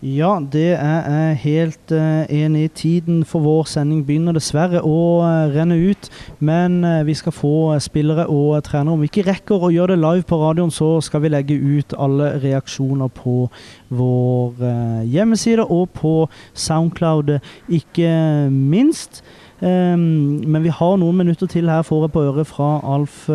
Ja, 0.02 0.40
det 0.52 0.72
er 0.74 1.04
jeg 1.06 1.36
helt 1.44 1.92
uh, 1.94 2.24
enig 2.26 2.64
i. 2.64 2.70
Tiden 2.74 3.20
for 3.24 3.38
vår 3.44 3.68
sending 3.70 4.00
begynner 4.02 4.34
dessverre 4.34 4.80
å 4.82 4.96
uh, 5.22 5.52
renne 5.54 5.76
ut. 5.78 6.08
Men 6.42 6.80
uh, 6.82 7.04
vi 7.06 7.14
skal 7.14 7.30
få 7.30 7.78
spillere 7.78 8.24
og 8.26 8.64
trenere. 8.66 8.96
Om 8.96 9.04
vi 9.04 9.12
ikke 9.12 9.28
rekker 9.30 9.62
å 9.62 9.70
gjøre 9.70 9.94
det 9.94 10.02
live 10.02 10.26
på 10.26 10.40
radioen, 10.42 10.74
så 10.74 10.96
skal 11.06 11.22
vi 11.22 11.30
legge 11.30 11.54
ut 11.54 11.94
alle 11.94 12.32
reaksjoner 12.42 13.14
på 13.14 13.46
vår 13.94 14.66
hjemmeside 15.06 15.70
og 15.70 15.94
på 15.94 16.16
Soundcloud, 16.50 17.36
ikke 17.70 18.10
minst. 18.50 19.22
Um, 19.62 20.42
men 20.42 20.64
vi 20.66 20.78
har 20.82 20.98
noen 20.98 21.22
minutter 21.22 21.46
til 21.46 21.70
her, 21.70 21.86
får 21.86 22.08
jeg 22.08 22.16
på 22.16 22.26
øret 22.26 22.50
fra 22.50 22.80
Alf 22.82 23.28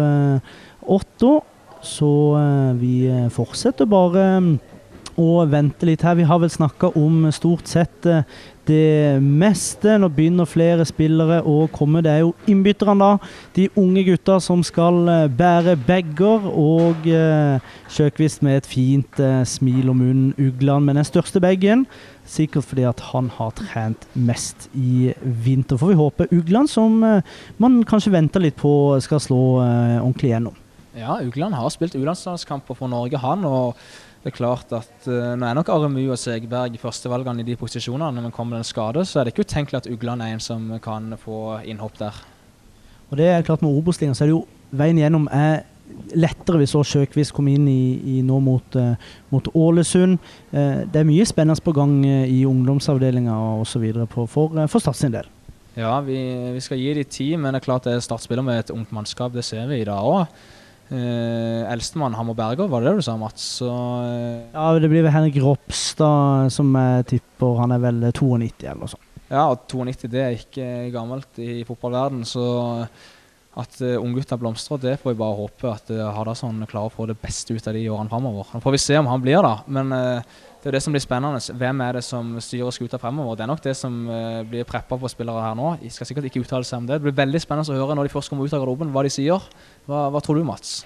Otto. 0.83 1.38
Så 1.79 2.09
vi 2.75 3.05
fortsetter 3.31 3.88
bare. 3.88 4.25
Og 5.17 5.50
vente 5.50 5.88
litt 5.89 6.03
her. 6.05 6.17
Vi 6.19 6.27
har 6.29 6.38
vel 6.43 6.51
snakka 6.53 6.91
om 7.00 7.25
stort 7.33 7.65
sett 7.71 8.05
eh, 8.05 8.21
det 8.67 9.17
meste. 9.24 9.95
Nå 9.97 10.09
begynner 10.13 10.45
flere 10.50 10.86
spillere 10.86 11.39
å 11.41 11.63
komme. 11.74 12.03
Det 12.05 12.12
er 12.12 12.21
jo 12.21 12.33
innbytterne, 12.50 13.00
da. 13.01 13.31
De 13.55 13.65
unge 13.79 14.03
gutta 14.07 14.38
som 14.43 14.62
skal 14.65 15.00
eh, 15.09 15.24
bære 15.39 15.74
bager. 15.88 16.45
Og 16.51 17.09
eh, 17.09 17.74
Sjøkvist 17.93 18.45
med 18.45 18.59
et 18.62 18.69
fint 18.69 19.24
eh, 19.24 19.41
smil 19.47 19.89
om 19.89 20.03
munnen. 20.03 20.29
Ugland 20.38 20.86
med 20.86 21.00
den 21.00 21.07
største 21.07 21.41
bagen. 21.43 21.88
Sikkert 22.27 22.67
fordi 22.67 22.86
at 22.86 23.01
han 23.09 23.31
har 23.39 23.55
trent 23.57 24.05
mest 24.13 24.69
i 24.75 25.13
vinter. 25.24 25.79
Får 25.79 25.93
vi 25.93 26.01
håpe 26.01 26.29
Ugland, 26.29 26.69
som 26.69 27.01
eh, 27.07 27.38
man 27.57 27.81
kanskje 27.88 28.13
venter 28.13 28.43
litt 28.43 28.59
på 28.59 28.71
skal 29.01 29.24
slå 29.24 29.43
eh, 29.63 30.00
ordentlig 30.01 30.36
gjennom. 30.36 30.63
Ja, 30.97 31.19
Ugland 31.21 31.53
har 31.53 31.69
spilt 31.69 31.93
U-landslagskamper 31.93 32.77
for 32.77 32.89
Norge, 32.89 33.19
han. 33.21 33.43
og 33.45 33.77
det 34.24 34.31
er 34.31 34.36
klart 34.36 34.74
at 34.75 35.07
uh, 35.07 35.36
Nå 35.38 35.45
er 35.47 35.55
nok 35.57 35.69
Aremu 35.71 36.01
og 36.12 36.19
Segberg 36.19 36.75
førstevalgene 36.81 37.43
i 37.43 37.47
de 37.47 37.55
posisjonene, 37.59 38.24
men 38.24 38.33
kommer 38.36 38.57
det 38.57 38.65
en 38.65 38.71
skade, 38.71 39.05
så 39.05 39.19
er 39.19 39.27
det 39.27 39.36
ikke 39.36 39.47
utenkelig 39.47 39.81
at 39.81 39.89
Ugland 39.91 40.25
er 40.25 40.33
en 40.33 40.43
som 40.43 40.67
kan 40.83 41.13
få 41.21 41.59
innhopp 41.63 42.00
der. 42.01 42.19
Og 43.07 43.17
det 43.17 43.29
er 43.31 43.45
klart 43.47 43.63
Med 43.63 43.71
Obos-ligaen 43.71 44.17
så 44.17 44.25
er 44.25 44.31
det 44.31 44.36
jo 44.36 44.45
veien 44.75 45.00
gjennom 45.00 45.29
er 45.31 45.63
lettere 46.19 46.59
hvis 46.59 46.74
så 46.75 46.81
Sjøkvist 46.83 47.31
kom 47.31 47.47
inn 47.47 47.63
i, 47.71 48.17
i 48.17 48.19
nå 48.25 48.41
mot, 48.43 48.75
uh, 48.75 49.15
mot 49.31 49.47
Ålesund. 49.55 50.19
Uh, 50.51 50.83
det 50.83 51.01
er 51.01 51.07
mye 51.07 51.29
spennende 51.29 51.63
på 51.63 51.75
gang 51.77 52.01
i 52.03 52.43
ungdomsavdelinga 52.50 53.38
osv. 53.62 53.88
for, 54.12 54.27
for 54.27 54.79
Start 54.83 55.00
sin 55.00 55.15
del. 55.15 55.29
Ja, 55.77 56.00
vi, 56.01 56.17
vi, 56.55 56.62
skal 56.65 56.79
gi 56.81 56.93
de 56.97 57.03
tid, 57.05 57.36
men 57.38 57.53
det 57.53 57.62
er 57.62 57.67
klart 57.67 57.86
det 57.86 57.93
er 57.93 58.01
startspiller 58.01 58.41
med 58.41 58.63
et 58.63 58.71
ungt 58.74 58.91
mannskap. 58.91 59.36
Det 59.36 59.45
ser 59.45 59.67
vi 59.69 59.83
i 59.83 59.86
dag 59.86 60.01
òg. 60.01 60.25
Uh, 60.88 61.67
Eldstemann 61.67 62.15
Hammer 62.15 62.38
Berger, 62.38 62.70
var 62.72 62.84
det 62.84 62.94
det 62.94 63.01
du 63.01 63.03
sa, 63.03 63.17
Mats? 63.20 63.44
Så, 63.60 63.67
uh, 63.67 64.46
ja, 64.53 64.70
det 64.79 64.88
blir 64.88 65.03
vel 65.03 65.12
Henrik 65.12 65.41
Ropstad 65.44 66.53
som 66.56 66.72
jeg 66.79 67.10
tipper. 67.12 67.60
Han 67.60 67.75
er 67.75 67.84
vel 67.84 68.00
92 68.08 68.70
eller 68.70 68.82
noe 68.86 68.94
sånt. 68.94 69.03
Ja, 69.27 69.50
og 69.51 69.67
92 69.67 70.08
det 70.13 70.24
er 70.24 70.38
ikke 70.38 70.72
gammelt 70.94 71.41
i 71.44 71.60
fotballverden, 71.67 72.24
så 72.27 72.46
at 73.58 73.79
uh, 73.82 73.96
unggutta 73.98 74.38
blomstrer, 74.38 74.79
det 74.82 74.98
får 75.01 75.13
vi 75.13 75.20
bare 75.20 75.38
håpe 75.39 75.70
at 75.72 75.89
uh, 75.89 76.03
Hardasson 76.13 76.62
klarer 76.70 76.91
å 76.91 76.94
få 76.94 77.08
det 77.10 77.17
beste 77.20 77.56
ut 77.56 77.67
av 77.67 77.74
de 77.74 77.88
årene 77.89 78.12
framover. 78.12 78.51
Nå 78.53 78.62
får 78.62 78.75
vi 78.75 78.82
se 78.84 79.00
om 79.00 79.10
han 79.10 79.24
blir 79.24 79.41
da, 79.41 79.56
men 79.65 79.96
uh, 79.96 80.36
det 80.62 80.70
er 80.70 80.77
det 80.77 80.84
som 80.86 80.94
blir 80.94 81.01
spennende. 81.01 81.41
Hvem 81.58 81.82
er 81.86 81.98
det 81.98 82.03
som 82.06 82.36
styrer 82.44 82.75
skuta 82.75 83.00
fremover? 83.01 83.38
Det 83.38 83.46
er 83.46 83.50
nok 83.50 83.63
det 83.65 83.74
som 83.79 83.98
uh, 84.12 84.44
blir 84.48 84.67
preppa 84.67 85.00
på 85.01 85.10
spillere 85.10 85.41
her 85.41 85.58
nå. 85.58 85.72
Jeg 85.82 85.96
skal 85.96 86.10
sikkert 86.10 86.29
ikke 86.29 86.44
uttale 86.46 86.70
seg 86.70 86.84
om 86.84 86.89
det. 86.89 87.00
Det 87.00 87.08
blir 87.08 87.17
veldig 87.17 87.41
spennende 87.41 87.74
å 87.74 87.82
høre 87.82 87.98
når 87.98 88.10
de 88.10 88.13
først 88.13 88.34
kommer 88.34 88.46
ut 88.46 88.53
av 88.53 88.62
garderoben, 88.62 88.94
hva 88.94 89.06
de 89.08 89.13
sier. 89.13 89.50
Hva, 89.88 90.08
hva 90.12 90.20
tror 90.24 90.36
du, 90.36 90.44
Mats? 90.44 90.82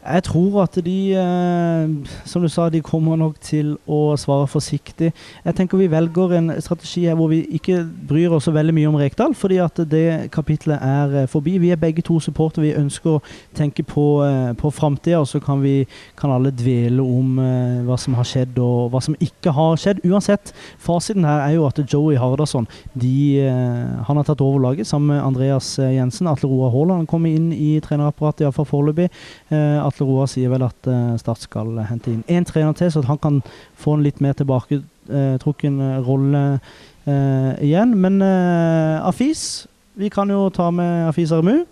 Jeg 0.00 0.22
tror 0.24 0.62
at 0.62 0.78
de, 0.84 1.12
eh, 1.12 1.88
som 2.24 2.42
du 2.42 2.48
sa, 2.48 2.70
de 2.72 2.80
kommer 2.80 3.18
nok 3.20 3.34
til 3.44 3.74
å 3.84 4.16
svare 4.16 4.46
forsiktig. 4.48 5.10
Jeg 5.44 5.56
tenker 5.58 5.76
vi 5.76 5.90
velger 5.92 6.32
en 6.38 6.54
strategi 6.56 7.02
her 7.04 7.18
hvor 7.18 7.28
vi 7.28 7.42
ikke 7.58 7.82
bryr 8.08 8.32
oss 8.32 8.46
så 8.48 8.54
veldig 8.54 8.72
mye 8.78 8.88
om 8.88 8.96
Rekdal, 8.96 9.34
fordi 9.36 9.58
at 9.60 9.76
det 9.90 10.30
kapitlet 10.32 10.80
er 10.80 11.16
eh, 11.22 11.28
forbi. 11.28 11.58
Vi 11.60 11.70
er 11.70 11.76
begge 11.76 12.00
to 12.06 12.16
supportere. 12.16 12.64
Vi 12.64 12.78
ønsker 12.80 13.18
å 13.18 13.22
tenke 13.54 13.84
på, 13.84 14.06
eh, 14.24 14.54
på 14.56 14.70
framtida, 14.72 15.20
og 15.20 15.28
så 15.28 15.40
kan 15.44 15.60
vi 15.60 15.84
kan 16.16 16.32
alle 16.32 16.50
dvele 16.50 17.04
om 17.04 17.36
eh, 17.44 17.82
hva 17.84 18.00
som 18.00 18.16
har 18.16 18.24
skjedd 18.24 18.56
og 18.56 18.94
hva 18.94 19.04
som 19.04 19.18
ikke 19.20 19.52
har 19.52 19.76
skjedd. 19.76 20.00
Uansett, 20.08 20.54
fasiten 20.80 21.28
her 21.28 21.44
er 21.44 21.58
jo 21.58 21.68
at 21.68 21.82
Joey 21.84 22.16
Hardasson 22.16 22.70
de, 22.94 23.44
eh, 23.44 24.00
han 24.08 24.16
har 24.16 24.24
tatt 24.24 24.40
over 24.40 24.64
laget 24.64 24.88
sammen 24.88 25.12
med 25.12 25.22
Andreas 25.26 25.74
eh, 25.78 25.92
Jensen. 25.98 26.30
Atle 26.32 26.48
Roar 26.48 26.72
Haaland 26.72 27.08
kommer 27.10 27.28
inn 27.28 27.52
i 27.52 27.74
trenerapparatet, 27.84 28.46
iallfall 28.46 28.68
foreløpig. 28.72 29.10
Eh, 29.52 29.89
Atle 29.90 30.06
Roar 30.06 30.28
sier 30.30 30.52
vel 30.52 30.64
at 30.64 30.88
uh, 30.88 31.16
Start 31.20 31.42
skal 31.44 31.74
hente 31.88 32.12
inn 32.12 32.22
én 32.30 32.46
trener 32.46 32.76
til, 32.78 32.92
så 32.92 33.02
han 33.06 33.18
kan 33.18 33.40
få 33.78 33.96
en 33.96 34.04
litt 34.06 34.22
mer 34.22 34.36
tilbaketrukken 34.38 35.80
uh, 35.82 35.98
rolle 36.06 36.44
uh, 36.56 37.52
igjen. 37.58 37.96
Men 37.98 38.22
Afis 38.22 39.66
Vi 40.00 40.08
kan 40.08 40.30
jo 40.30 40.48
ta 40.54 40.70
med 40.70 41.08
Afis 41.10 41.32
Aremu. 41.34 41.66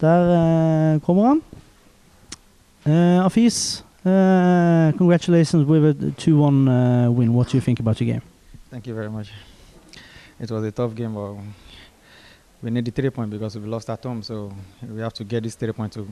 Der 0.00 0.98
kommer 1.04 1.26
han. 1.28 1.42
Afis, 3.22 3.84
congratulations 4.02 5.68
with 5.68 5.84
a 5.84 5.92
2-1 5.92 7.12
win. 7.14 7.34
What 7.34 7.48
do 7.50 7.58
you 7.58 7.60
think 7.60 7.78
about 7.78 8.00
your 8.00 8.10
game? 8.10 8.22
Thank 8.70 8.86
you 8.86 8.94
very 8.94 9.10
much. 9.10 9.30
It 10.40 10.50
was 10.50 10.64
a 10.64 10.72
tough 10.72 10.94
game, 10.94 11.12
but 11.14 11.36
we 12.62 12.70
need 12.70 12.84
the 12.84 12.90
three 12.90 13.10
points 13.10 13.30
because 13.30 13.58
we 13.58 13.66
lost 13.66 13.90
at 13.90 14.02
home. 14.02 14.22
So 14.22 14.52
we 14.82 15.00
have 15.00 15.12
to 15.14 15.24
get 15.24 15.42
this 15.42 15.54
three 15.54 15.72
points 15.72 15.96
to 15.96 16.08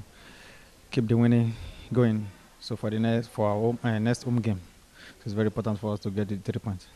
keep 0.91 1.07
the 1.07 1.17
winning 1.17 1.55
going. 1.93 2.27
So 2.61 2.77
for 2.77 2.91
the 2.91 2.99
next 2.99 3.29
for 3.29 3.47
our 3.47 3.55
home, 3.55 3.79
uh, 3.83 3.99
next 3.99 4.25
home 4.25 4.41
game, 4.41 4.61
so 5.19 5.23
it's 5.27 5.33
very 5.33 5.47
important 5.47 5.79
for 5.79 5.93
us 5.95 6.01
to 6.01 6.11
get 6.11 6.29
the 6.29 6.37
three 6.37 6.61
points. 6.61 6.87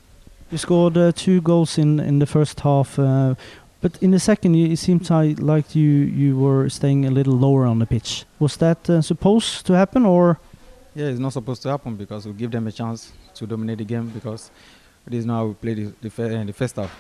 You 0.51 0.59
scored 0.59 0.97
uh, 0.99 1.13
two 1.13 1.41
goals 1.41 1.79
in 1.79 2.01
in 2.01 2.19
the 2.19 2.27
first 2.27 2.61
half, 2.61 2.99
uh, 2.99 3.35
but 3.81 4.03
in 4.03 4.11
the 4.11 4.19
second, 4.19 4.55
it 4.55 4.79
seemed 4.79 5.09
like 5.41 5.75
you 5.75 5.91
you 5.91 6.37
were 6.39 6.69
staying 6.69 7.05
a 7.07 7.11
little 7.11 7.35
lower 7.35 7.67
on 7.67 7.79
the 7.79 7.87
pitch. 7.87 8.25
Was 8.39 8.57
that 8.57 8.91
uh, 8.91 9.03
supposed 9.03 9.67
to 9.67 9.73
happen, 9.73 10.05
or? 10.05 10.39
Yeah, 10.95 11.07
it's 11.07 11.21
not 11.21 11.33
supposed 11.33 11.63
to 11.63 11.69
happen 11.71 11.97
because 11.97 12.27
we 12.27 12.33
give 12.35 12.51
them 12.51 12.67
a 12.67 12.73
chance 12.73 13.13
to 13.35 13.47
dominate 13.47 13.79
the 13.79 13.85
game 13.85 14.09
because 14.09 14.51
this 15.07 15.21
is 15.21 15.27
not 15.27 15.37
how 15.37 15.47
we 15.47 15.55
play 15.55 15.75
the 15.75 15.93
the, 16.03 16.41
uh, 16.41 16.45
the 16.45 16.53
first 16.53 16.77
half. 16.77 16.91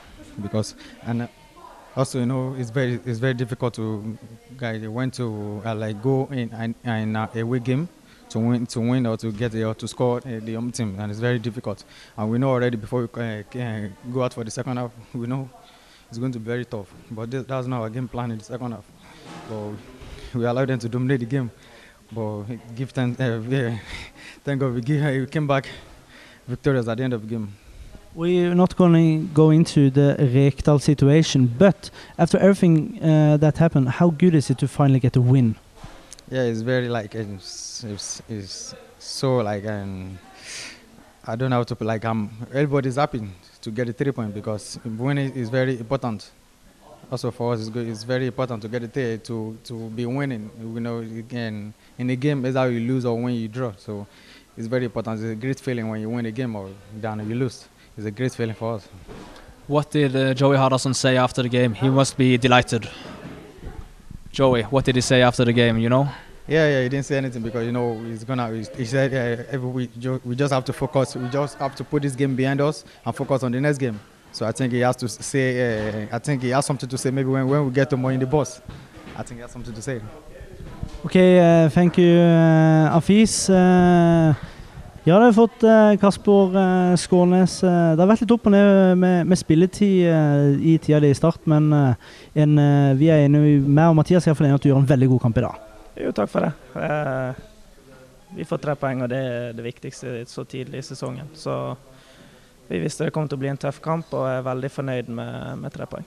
Because 0.41 0.75
and 1.03 1.29
also 1.97 2.21
you 2.21 2.27
know 2.27 2.55
it's 2.59 2.71
very 2.71 2.95
it's 3.05 3.19
very 3.19 3.35
difficult 3.35 3.75
to 3.75 4.19
guys 4.57 4.81
they 4.81 4.89
went 4.89 5.13
to 5.15 5.61
uh, 5.65 5.75
like 5.75 6.01
go 6.03 6.27
in 6.31 6.75
in 6.85 7.17
uh, 7.17 7.29
a 7.35 7.41
away 7.41 7.59
game 7.59 7.89
to 8.33 8.39
win 8.39 8.67
to 8.67 8.81
win 8.81 9.07
or 9.07 9.17
to 9.17 9.31
get 9.31 9.55
or 9.55 9.75
to 9.75 9.87
score 9.87 10.19
uh, 10.19 10.41
the 10.43 10.55
home 10.55 10.73
team 10.73 10.97
and 10.99 11.11
it's 11.11 11.21
very 11.21 11.39
difficult. 11.39 11.85
And 12.17 12.31
we 12.31 12.39
know 12.39 12.51
already 12.51 12.77
before 12.77 13.03
we 13.03 13.23
uh, 13.23 13.89
go 14.13 14.23
out 14.23 14.33
for 14.33 14.43
the 14.45 14.51
second 14.51 14.79
half 14.79 14.91
we 15.15 15.27
know 15.27 15.51
it's 16.09 16.19
going 16.19 16.33
to 16.33 16.39
be 16.39 16.47
very 16.47 16.65
tough. 16.65 16.93
But 17.11 17.31
this, 17.31 17.45
that's 17.45 17.67
not 17.67 17.83
our 17.83 17.91
game 17.91 18.09
plan 18.09 18.31
in 18.31 18.39
the 18.39 18.45
second 18.45 18.73
half. 18.73 18.85
But 19.49 20.39
we 20.39 20.45
allowed 20.47 20.69
them 20.69 20.79
to 20.79 20.89
dominate 20.89 21.21
the 21.21 21.27
game. 21.27 21.51
But 22.11 22.43
give 22.75 22.91
thank, 22.91 23.21
uh, 23.21 23.41
thank 24.45 24.61
God 24.61 24.75
we, 24.75 24.81
give, 24.81 25.05
we 25.05 25.27
came 25.27 25.47
back 25.47 25.69
victorious 26.49 26.89
at 26.89 26.97
the 26.97 27.05
end 27.05 27.13
of 27.13 27.23
the 27.23 27.29
game 27.29 27.55
we're 28.15 28.55
not 28.55 28.77
going 28.77 28.93
to 28.93 29.27
go 29.33 29.51
into 29.51 29.91
the 29.91 30.17
Rekdal 30.19 30.81
situation, 30.81 31.47
but 31.47 31.91
after 32.19 32.39
everything 32.39 33.03
uh, 33.03 33.37
that 33.39 33.59
happened, 33.59 33.89
how 33.89 34.11
good 34.11 34.35
is 34.35 34.51
it 34.51 34.59
to 34.59 34.69
finally 34.69 35.01
get 35.01 35.17
a 35.17 35.21
win? 35.21 35.57
Yeah, 36.31 36.43
it's 36.43 36.61
very 36.61 36.89
like 36.89 37.15
it's, 37.15 37.85
it's, 37.85 38.23
it's 38.29 38.75
so 38.99 39.39
like 39.39 39.67
um, 39.67 40.19
I 41.27 41.37
don't 41.37 41.51
know 41.51 41.57
how 41.57 41.63
to 41.65 41.77
put 41.77 41.87
like 41.87 42.05
um 42.05 42.31
everybody's 42.49 42.97
happy 42.97 43.23
to 43.61 43.71
get 43.71 43.89
a 43.89 43.93
three 43.93 44.13
point 44.13 44.35
because 44.35 44.79
winning 44.85 45.33
is 45.35 45.51
very 45.51 45.79
important. 45.79 46.31
Also 47.11 47.31
for 47.31 47.53
us, 47.53 47.61
it's 47.61 47.69
good. 47.69 47.87
It's 47.87 48.03
very 48.03 48.27
important 48.27 48.63
to 48.63 48.69
get 48.69 48.83
a 48.83 48.89
three 48.89 49.19
to 49.19 49.57
to 49.65 49.75
be 49.91 50.07
winning. 50.07 50.51
You 50.61 50.81
know, 50.81 50.99
again 50.99 51.75
in 51.99 52.11
a 52.11 52.17
game 52.17 52.45
is 52.45 52.55
how 52.57 52.65
you 52.65 52.81
lose 52.81 53.05
or 53.05 53.21
when 53.21 53.35
you 53.35 53.49
draw. 53.49 53.73
So 53.77 54.07
it's 54.57 54.67
very 54.67 54.87
important. 54.87 55.21
It's 55.21 55.33
a 55.33 55.35
great 55.35 55.61
feeling 55.61 55.89
when 55.89 56.01
you 56.01 56.09
win 56.09 56.27
a 56.27 56.31
game 56.33 56.57
or 56.57 56.71
down 57.01 57.29
you 57.29 57.35
lose 57.35 57.69
it's 57.97 58.07
a 58.07 58.11
great 58.11 58.33
feeling 58.33 58.55
for 58.55 58.75
us. 58.75 58.89
What 59.67 59.91
did 59.91 60.17
uh, 60.17 60.35
Joey 60.35 60.57
Hardasson 60.57 60.95
say 60.95 61.17
after 61.17 61.43
the 61.43 61.49
game? 61.49 61.75
He 61.75 61.89
must 61.89 62.17
be 62.17 62.37
delighted. 62.37 62.89
Joey, 64.33 64.63
what 64.63 64.85
did 64.85 64.95
he 64.97 65.01
say 65.01 65.23
after 65.23 65.45
the 65.45 65.53
game? 65.53 65.79
You 65.79 65.89
know? 65.89 66.09
Yeah, 66.49 66.69
yeah, 66.69 66.83
he 66.83 66.89
didn't 66.89 67.07
say 67.07 67.17
anything 67.19 67.43
because 67.43 67.65
you 67.65 67.73
know 67.73 67.99
he's 68.01 68.25
gonna. 68.25 68.51
He 68.77 68.85
said 68.85 69.15
uh, 69.15 69.45
every 69.51 69.69
week 69.69 69.91
we 70.25 70.35
just 70.35 70.53
have 70.53 70.65
to 70.65 70.73
focus. 70.73 71.15
We 71.15 71.29
just 71.29 71.57
have 71.59 71.75
to 71.77 71.85
put 71.85 72.03
this 72.03 72.17
game 72.17 72.35
behind 72.35 72.61
us 72.61 72.85
and 73.07 73.15
focus 73.15 73.45
on 73.45 73.53
the 73.53 73.61
next 73.61 73.79
game. 73.79 74.01
So 74.33 74.47
I 74.47 74.53
think 74.53 74.73
he 74.73 74.81
has 74.81 74.97
to 74.97 75.09
say. 75.09 76.03
Uh, 76.03 76.17
I 76.17 76.19
think 76.19 76.43
he 76.43 76.49
has 76.51 76.67
something 76.67 76.89
to 76.89 76.99
say. 76.99 77.11
Maybe 77.11 77.29
when, 77.29 77.47
when 77.47 77.67
we 77.67 77.73
get 77.73 77.89
to 77.91 77.97
more 77.97 78.11
in 78.11 78.19
the 78.19 78.27
boss, 78.27 78.61
I 79.17 79.23
think 79.23 79.39
he 79.39 79.43
has 79.43 79.53
something 79.53 79.73
to 79.75 79.83
say. 79.83 80.01
Okay, 81.07 81.39
uh, 81.39 81.69
thank 81.69 81.97
you, 81.99 82.17
uh, 82.19 82.99
Afis. 82.99 83.49
Uh, 83.49 84.35
Ja, 85.05 85.17
det 85.19 85.25
har 85.25 85.33
fått 85.35 85.65
eh, 85.67 85.97
Kasper 85.99 86.57
eh, 86.59 86.97
Skånes. 86.97 87.57
Eh, 87.67 87.95
det 87.97 87.99
har 87.99 88.07
vært 88.07 88.21
litt 88.23 88.35
opp 88.37 88.45
og 88.47 88.53
ned 88.55 88.99
med, 89.03 89.25
med 89.27 89.39
spilletid 89.41 90.63
i 90.63 90.77
tida 90.79 91.01
di 91.03 91.11
i 91.11 91.17
start, 91.19 91.43
men 91.51 91.73
en, 91.75 92.61
vi 92.95 93.09
er 93.11 93.25
enige 93.25 93.59
med 93.67 93.89
og 93.89 93.97
Mathias 93.99 94.29
er 94.31 94.39
enige 94.39 94.61
at 94.61 94.63
du 94.63 94.69
gjør 94.71 94.79
en 94.85 94.87
veldig 94.93 95.09
god 95.11 95.25
kamp 95.25 95.41
i 95.41 95.45
dag. 95.49 95.65
Jo, 96.05 96.13
takk 96.15 96.31
for 96.31 96.47
det. 96.47 96.53
vi 98.37 98.47
får 98.47 98.63
tre 98.63 98.77
poeng, 98.79 99.03
og 99.03 99.11
det 99.11 99.19
er 99.19 99.59
det 99.59 99.65
viktigste 99.67 100.23
så 100.31 100.47
tidlig 100.47 100.85
i 100.85 100.87
sesongen. 100.93 101.35
Så 101.35 101.59
vi 102.69 102.79
visste 102.85 103.11
det 103.11 103.17
kom 103.17 103.27
til 103.27 103.41
å 103.41 103.43
bli 103.43 103.51
en 103.51 103.59
tøff 103.59 103.83
kamp, 103.83 104.15
og 104.15 104.31
er 104.31 104.47
veldig 104.47 104.71
fornøyd 104.71 105.11
med, 105.11 105.35
med 105.65 105.75
tre 105.75 105.91
poeng. 105.91 106.07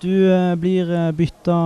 Du 0.00 0.32
eh, 0.32 0.54
blir 0.56 0.88
eh, 0.88 1.12
bytta 1.12 1.60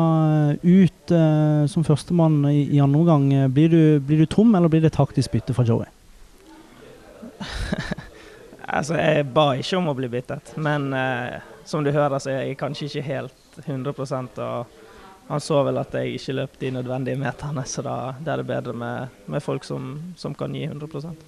ut 0.63 1.15
eh, 1.15 1.63
som 1.71 1.87
førstemann 1.87 2.43
i, 2.51 2.67
i 2.75 2.83
andre 2.83 3.01
omgang. 3.01 3.31
Blir 3.55 3.71
du, 3.71 3.83
blir 4.03 4.23
du 4.23 4.27
tom, 4.27 4.51
eller 4.55 4.71
blir 4.71 4.83
det 4.83 4.97
taktisk 4.99 5.39
bytte 5.39 5.55
fra 5.55 5.67
Joey? 5.67 5.87
altså, 8.77 8.99
jeg 8.99 9.27
ba 9.35 9.47
ikke 9.61 9.81
om 9.81 9.91
å 9.91 9.97
bli 9.99 10.11
byttet, 10.13 10.55
men 10.61 10.93
eh, 10.97 11.41
som 11.69 11.85
du 11.85 11.93
hører, 11.95 12.19
så 12.19 12.33
er 12.35 12.47
jeg 12.49 12.61
kanskje 12.61 12.89
ikke 12.91 13.09
helt 13.09 13.61
100% 13.67 14.41
og 14.45 14.79
han 15.31 15.43
så 15.43 15.61
vel 15.63 15.79
at 15.79 15.93
jeg 15.95 16.17
ikke 16.17 16.35
løp 16.41 16.57
de 16.59 16.73
nødvendige 16.75 17.19
meterne, 17.19 17.63
så 17.67 17.85
da, 17.87 17.97
da 18.19 18.33
er 18.33 18.41
det 18.41 18.49
bedre 18.49 18.73
med, 18.75 19.13
med 19.31 19.43
folk 19.45 19.63
som, 19.63 19.93
som, 20.19 20.35
kan 20.35 20.55
gi 20.55 20.65
100% 20.67 21.23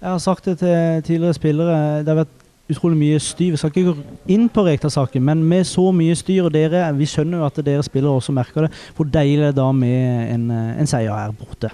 Jeg 0.00 0.08
har 0.08 0.18
sagt 0.18 0.48
det 0.50 0.58
til 0.58 1.02
tidligere 1.06 1.36
spillere. 1.36 1.76
Det 2.02 2.10
har 2.10 2.24
vært 2.24 2.34
utrolig 2.74 2.98
mye 2.98 3.20
styr. 3.22 3.52
Vi 3.54 3.60
skal 3.60 3.70
ikke 3.70 3.92
gå 3.92 4.16
inn 4.34 4.48
på 4.50 4.64
Rekdal-saken, 4.66 5.22
men 5.22 5.44
med 5.46 5.62
så 5.70 5.84
mye 5.94 6.16
styr, 6.18 6.48
og 6.48 6.52
dere, 6.56 6.88
vi 6.98 7.06
skjønner 7.06 7.38
jo 7.38 7.46
at 7.46 7.62
dere 7.68 7.86
spillere 7.86 8.18
også 8.18 8.34
merker 8.34 8.66
det, 8.66 8.72
hvor 8.98 9.06
deilig 9.14 9.44
er 9.44 9.54
det 9.54 9.60
da 9.60 9.68
med 9.72 10.34
en, 10.34 10.50
en 10.50 10.90
seier 10.90 11.14
her 11.14 11.36
borte? 11.38 11.70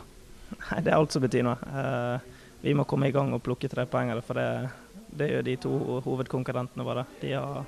Nei, 0.53 0.83
Det 0.85 0.93
er 0.93 0.99
alt 0.99 1.17
som 1.17 1.25
betyr 1.25 1.49
noe. 1.49 1.57
Uh, 1.73 2.42
vi 2.63 2.75
må 2.79 2.87
komme 2.89 3.09
i 3.11 3.15
gang 3.15 3.33
og 3.35 3.43
plukke 3.43 3.71
tre 3.71 3.87
poeng, 3.91 4.13
for 4.23 4.39
det, 4.39 4.49
det 5.11 5.31
jo 5.33 5.47
de 5.47 5.57
to 5.61 5.73
hovedkonkurrentene 6.05 6.87
våre. 6.87 7.05
De 7.21 7.33
har, 7.35 7.65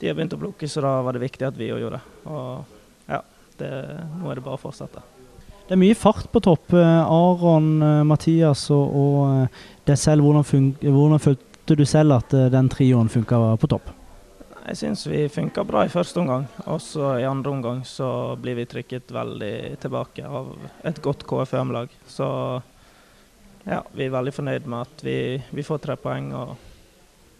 de 0.00 0.10
har 0.10 0.18
begynt 0.18 0.36
å 0.36 0.40
plukke, 0.40 0.68
så 0.68 0.84
da 0.84 0.98
var 1.06 1.16
det 1.16 1.24
viktig 1.24 1.48
at 1.48 1.56
vi 1.56 1.70
òg 1.72 1.80
gjorde 1.84 2.00
det. 2.00 2.28
Og 2.28 3.08
ja, 3.08 3.22
det, 3.60 3.70
nå 4.20 4.28
er 4.28 4.40
det 4.40 4.44
bare 4.44 4.60
å 4.60 4.60
fortsette. 4.60 5.02
Det 5.70 5.76
er 5.76 5.78
mye 5.78 5.94
fart 5.94 6.26
på 6.32 6.42
topp. 6.42 6.72
Eh, 6.74 7.12
Aron, 7.14 7.70
eh, 7.86 8.02
Mathias 8.02 8.64
og, 8.74 8.96
og 9.00 9.86
deg 9.86 9.98
selv. 10.02 10.26
Hvordan, 10.26 10.72
hvordan 10.82 11.22
følte 11.22 11.76
du 11.78 11.84
selv 11.86 12.16
at 12.16 12.34
eh, 12.34 12.48
den 12.50 12.68
trioen 12.72 13.08
funka 13.08 13.38
på 13.62 13.70
topp? 13.70 13.92
Jeg 14.64 14.80
syns 14.80 15.06
vi 15.06 15.22
funka 15.30 15.62
bra 15.64 15.84
i 15.86 15.92
første 15.92 16.20
omgang. 16.20 16.48
Også 16.66 17.14
i 17.22 17.28
andre 17.28 17.54
omgang 17.54 17.84
så 17.86 18.34
blir 18.42 18.58
vi 18.58 18.66
trykket 18.68 19.14
veldig 19.14 19.54
tilbake 19.80 20.26
av 20.26 20.50
et 20.90 21.00
godt 21.02 21.22
KFM-lag. 21.30 21.94
Så 22.06 22.26
ja, 23.70 23.80
vi 23.94 24.06
er 24.06 24.14
veldig 24.14 24.34
fornøyd 24.34 24.66
med 24.66 24.80
at 24.88 25.04
vi, 25.06 25.18
vi 25.54 25.66
får 25.66 25.84
tre 25.84 25.96
poeng. 26.00 26.32
Og 26.36 26.56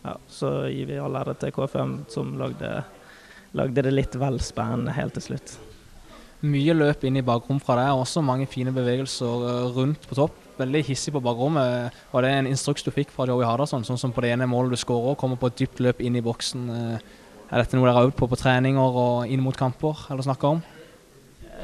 ja, 0.07 0.15
så 0.31 0.53
gir 0.71 0.89
vi 0.89 1.01
all 1.03 1.19
ære 1.21 1.37
til 1.41 1.55
KFM 1.57 1.97
som 2.13 2.37
lagde, 2.41 2.71
lagde 3.59 3.85
det 3.87 3.95
litt 3.95 4.17
vel 4.21 4.41
spennende 4.43 4.95
helt 4.97 5.19
til 5.19 5.31
slutt. 5.31 5.57
Mye 6.41 6.73
løp 6.73 7.03
inn 7.05 7.19
i 7.21 7.25
bakrom 7.27 7.59
fra 7.61 7.77
deg, 7.77 7.93
også 7.93 8.23
mange 8.25 8.47
fine 8.49 8.73
bevegelser 8.73 9.49
eh, 9.51 9.67
rundt 9.77 10.07
på 10.09 10.17
topp 10.17 10.39
veldig 10.61 10.83
hissig 10.85 11.13
på 11.15 11.23
bakrommet. 11.25 11.97
Var 12.13 12.25
det 12.25 12.33
en 12.35 12.51
instruks 12.51 12.85
du 12.85 12.91
fikk 12.95 13.13
fra 13.15 13.27
Joey 13.29 13.47
Hardasson, 13.49 13.85
sånn 13.87 14.01
som 14.01 14.13
på 14.13 14.25
det 14.25 14.35
ene 14.35 14.49
målet 14.51 14.75
du 14.75 14.81
skårer, 14.81 15.19
kommer 15.21 15.41
på 15.41 15.51
et 15.51 15.59
dypt 15.61 15.81
løp 15.85 16.03
inn 16.05 16.19
i 16.19 16.25
boksen? 16.25 16.67
Eh, 16.77 17.17
er 17.51 17.65
dette 17.65 17.77
noe 17.77 17.89
dere 17.89 17.97
har 17.97 18.09
øvd 18.09 18.19
på 18.21 18.29
på 18.31 18.39
treninger 18.39 19.01
og 19.05 19.33
inn 19.33 19.43
mot 19.43 19.57
kamper, 19.57 20.07
eller 20.11 20.27
snakker 20.27 20.57
om? 20.57 20.63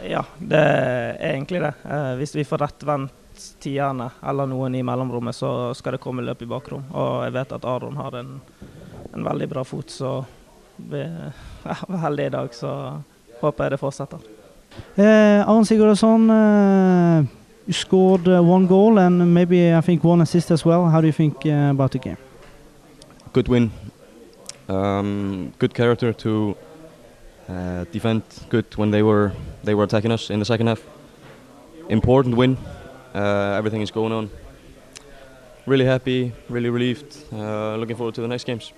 Ja, 0.07 0.25
det 0.41 0.61
er 0.61 1.15
egentlig 1.33 1.63
det. 1.65 1.73
Eh, 1.85 2.13
hvis 2.21 2.35
vi 2.37 2.47
får 2.49 2.65
rettvendt 2.67 3.23
tierne 3.63 4.11
eller 4.27 4.49
noen 4.51 4.75
i 4.75 4.85
mellomrommet, 4.87 5.37
så 5.37 5.73
skal 5.77 5.97
det 5.97 6.03
komme 6.03 6.25
løp 6.25 6.43
i 6.43 6.51
bakrom. 6.51 6.85
Og 6.93 7.25
jeg 7.27 7.35
vet 7.37 7.55
at 7.57 7.65
Aron 7.69 7.97
har 8.01 8.19
en, 8.21 8.37
en 9.13 9.27
veldig 9.27 9.49
bra 9.51 9.65
fot, 9.67 9.91
så 9.91 10.19
vi 10.77 11.03
er 11.73 11.99
heldige 12.05 12.33
i 12.33 12.37
dag, 12.37 12.55
så 12.55 12.73
håper 13.41 13.65
jeg 13.65 13.77
det 13.77 13.81
fortsetter. 13.81 14.31
Eh, 14.97 15.41
Aron 15.49 15.65
Sigurdsson, 15.65 16.31
eh, 16.31 17.27
you 17.67 17.73
scored 17.73 18.29
uh, 18.29 18.43
one 18.43 18.67
goal 18.67 18.99
and 18.99 19.35
maybe 19.35 19.75
I 19.75 19.81
think 19.81 20.05
one 20.05 20.21
assist 20.21 20.51
as 20.51 20.65
well. 20.65 20.87
How 20.87 21.01
do 21.01 21.07
you 21.07 21.13
think 21.13 21.45
uh, 21.47 21.71
about 21.71 21.93
the 21.93 21.99
game? 21.99 22.17
Good 23.33 23.49
win. 23.49 23.71
Um, 24.69 25.53
good 25.59 25.75
character 25.75 26.13
to 26.13 26.57
uh, 27.49 27.85
defend 27.93 28.23
good 28.49 28.67
when 28.77 28.91
they 28.91 29.03
were 29.03 29.33
they 29.65 29.75
were 29.75 29.85
attacking 29.85 30.13
us 30.13 30.31
in 30.31 30.39
the 30.39 30.45
second 30.45 30.69
half. 30.69 30.83
Important 31.89 32.37
win. 32.37 32.57
Uh, 33.17 33.57
everything 33.57 33.81
is 33.81 33.91
going 33.91 34.13
on. 34.13 34.29
Really 35.65 35.87
happy, 35.87 36.33
really 36.51 36.69
relieved. 36.69 37.17
Uh, 37.33 37.77
looking 37.77 37.97
forward 37.97 38.15
to 38.17 38.21
the 38.21 38.29
next 38.29 38.45
games. 38.45 38.73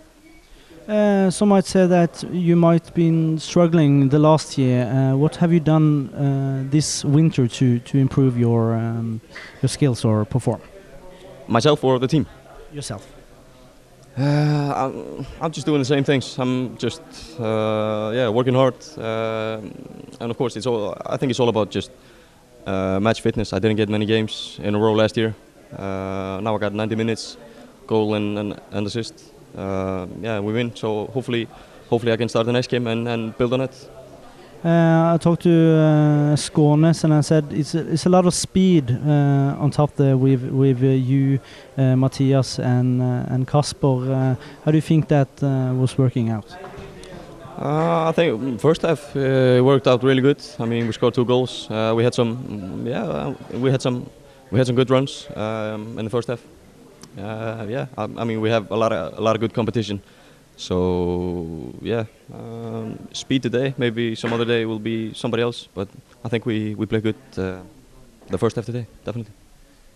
Uh, 0.89 1.29
some 1.31 1.49
might 1.49 1.67
say 1.67 1.87
that 1.87 2.23
you 2.33 2.57
might 2.57 2.85
have 2.87 2.95
been 2.95 3.39
struggling 3.39 4.09
the 4.09 4.19
last 4.19 4.57
year. 4.57 4.87
Uh, 4.87 5.17
what 5.17 5.37
have 5.37 5.53
you 5.53 5.61
done 5.61 6.09
uh, 6.15 6.71
this 6.71 7.05
winter 7.05 7.49
to, 7.49 7.81
to 7.81 7.99
improve 7.99 8.39
your 8.39 8.75
um, 8.75 9.21
your 9.61 9.69
skills 9.69 10.05
or 10.05 10.25
perform? 10.25 10.61
Myself 11.49 11.83
or 11.83 11.99
the 11.99 12.09
team? 12.09 12.25
Yourself. 12.73 13.07
Uh, 14.17 14.23
I'm, 14.23 15.27
I'm, 15.41 15.53
just 15.53 15.67
doing 15.67 15.81
the 15.81 15.85
same 15.85 16.05
things. 16.05 16.39
I'm 16.39 16.77
just 16.79 17.03
uh, 17.39 18.11
yeah 18.15 18.29
working 18.29 18.55
hard, 18.55 18.75
uh, 18.97 19.61
and 20.21 20.31
of 20.31 20.37
course 20.39 20.57
it's 20.57 20.67
all. 20.67 20.97
I 21.05 21.17
think 21.17 21.31
it's 21.31 21.41
all 21.41 21.49
about 21.49 21.71
just 21.71 21.91
match 23.01 23.21
fitness. 23.21 23.53
I 23.53 23.59
didn't 23.59 23.77
get 23.77 23.89
many 23.89 24.07
games 24.07 24.59
in 24.63 24.75
a 24.75 24.79
row 24.79 24.93
last 24.93 25.17
year. 25.17 25.35
now 25.79 26.55
I 26.55 26.59
got 26.59 26.73
90 26.73 26.97
minutes, 26.97 27.37
goal 27.87 28.15
and, 28.15 28.39
and, 28.39 28.61
and 28.71 28.87
assist. 28.87 29.15
uh, 29.57 30.07
yeah, 30.21 30.41
we 30.41 30.53
win. 30.53 30.75
So 30.75 31.07
hopefully, 31.07 31.49
hopefully 31.89 32.13
I 32.13 32.17
can 32.17 32.29
start 32.29 32.47
the 32.47 32.53
next 32.53 32.69
game 32.69 32.87
and, 32.87 33.09
and 33.09 33.37
build 33.37 33.53
on 33.53 33.63
it. 33.63 33.89
Uh, 34.65 35.15
I 35.15 35.19
talked 35.21 35.43
to 35.43 35.51
uh, 35.51 36.37
and 37.05 37.15
I 37.15 37.21
said 37.21 37.53
it's 37.53 37.77
a, 37.77 37.93
it's 37.93 38.07
a 38.07 38.09
lot 38.09 38.27
of 38.27 38.35
speed 38.35 38.91
uh, 38.91 39.55
on 39.57 39.71
top 39.71 39.95
there 39.95 40.17
with 40.17 40.43
with 40.51 40.83
uh, 40.83 40.87
you, 40.87 41.39
uh, 41.77 41.95
Matthias 41.95 42.59
and 42.59 43.01
uh, 43.01 43.33
and 43.33 43.47
Kasper. 43.47 43.87
Uh, 43.87 44.35
how 44.65 44.73
do 44.73 44.77
you 44.77 44.83
think 44.83 45.07
that 45.09 45.29
was 45.41 45.97
working 45.97 46.31
out? 46.31 46.57
I 47.61 48.13
think 48.13 48.61
first 48.61 48.83
half 48.83 49.15
worked 49.15 49.87
out 49.89 50.03
really 50.03 50.23
good. 50.23 50.41
I 50.59 50.65
mean, 50.65 50.87
we 50.87 50.93
scored 50.93 51.15
two 51.15 51.25
goals. 51.25 51.69
we 51.69 52.05
had 52.05 52.15
some, 52.15 52.85
yeah, 52.87 53.35
we 53.53 53.71
had 53.71 53.83
some, 53.83 54.09
we 54.51 54.59
had 54.59 54.67
some 54.67 54.77
good 54.77 54.91
runs 54.91 55.27
um, 55.37 55.99
in 55.99 56.05
the 56.05 56.11
first 56.11 56.29
half. 56.29 56.41
Uh, 57.19 57.67
yeah, 57.69 57.87
I, 57.97 58.03
I, 58.03 58.25
mean 58.25 58.41
we 58.41 58.51
have 58.51 58.71
a 58.71 58.77
lot 58.77 58.93
of 58.93 59.19
a 59.19 59.21
lot 59.21 59.35
of 59.35 59.41
good 59.41 59.53
competition. 59.53 60.01
So 60.57 61.75
yeah, 61.83 62.05
um, 62.33 62.99
speed 63.13 63.43
today. 63.43 63.75
Maybe 63.77 64.15
some 64.15 64.33
other 64.33 64.45
day 64.45 64.65
will 64.67 64.79
be 64.79 65.15
somebody 65.15 65.43
else. 65.43 65.69
But 65.75 65.89
I 66.25 66.29
think 66.29 66.47
we 66.47 66.75
we 66.75 66.87
play 66.87 67.01
good 67.01 67.17
uh, 67.37 67.61
the 68.31 68.39
first 68.39 68.57
half 68.57 68.67
today, 68.67 68.87
definitely. 69.05 69.33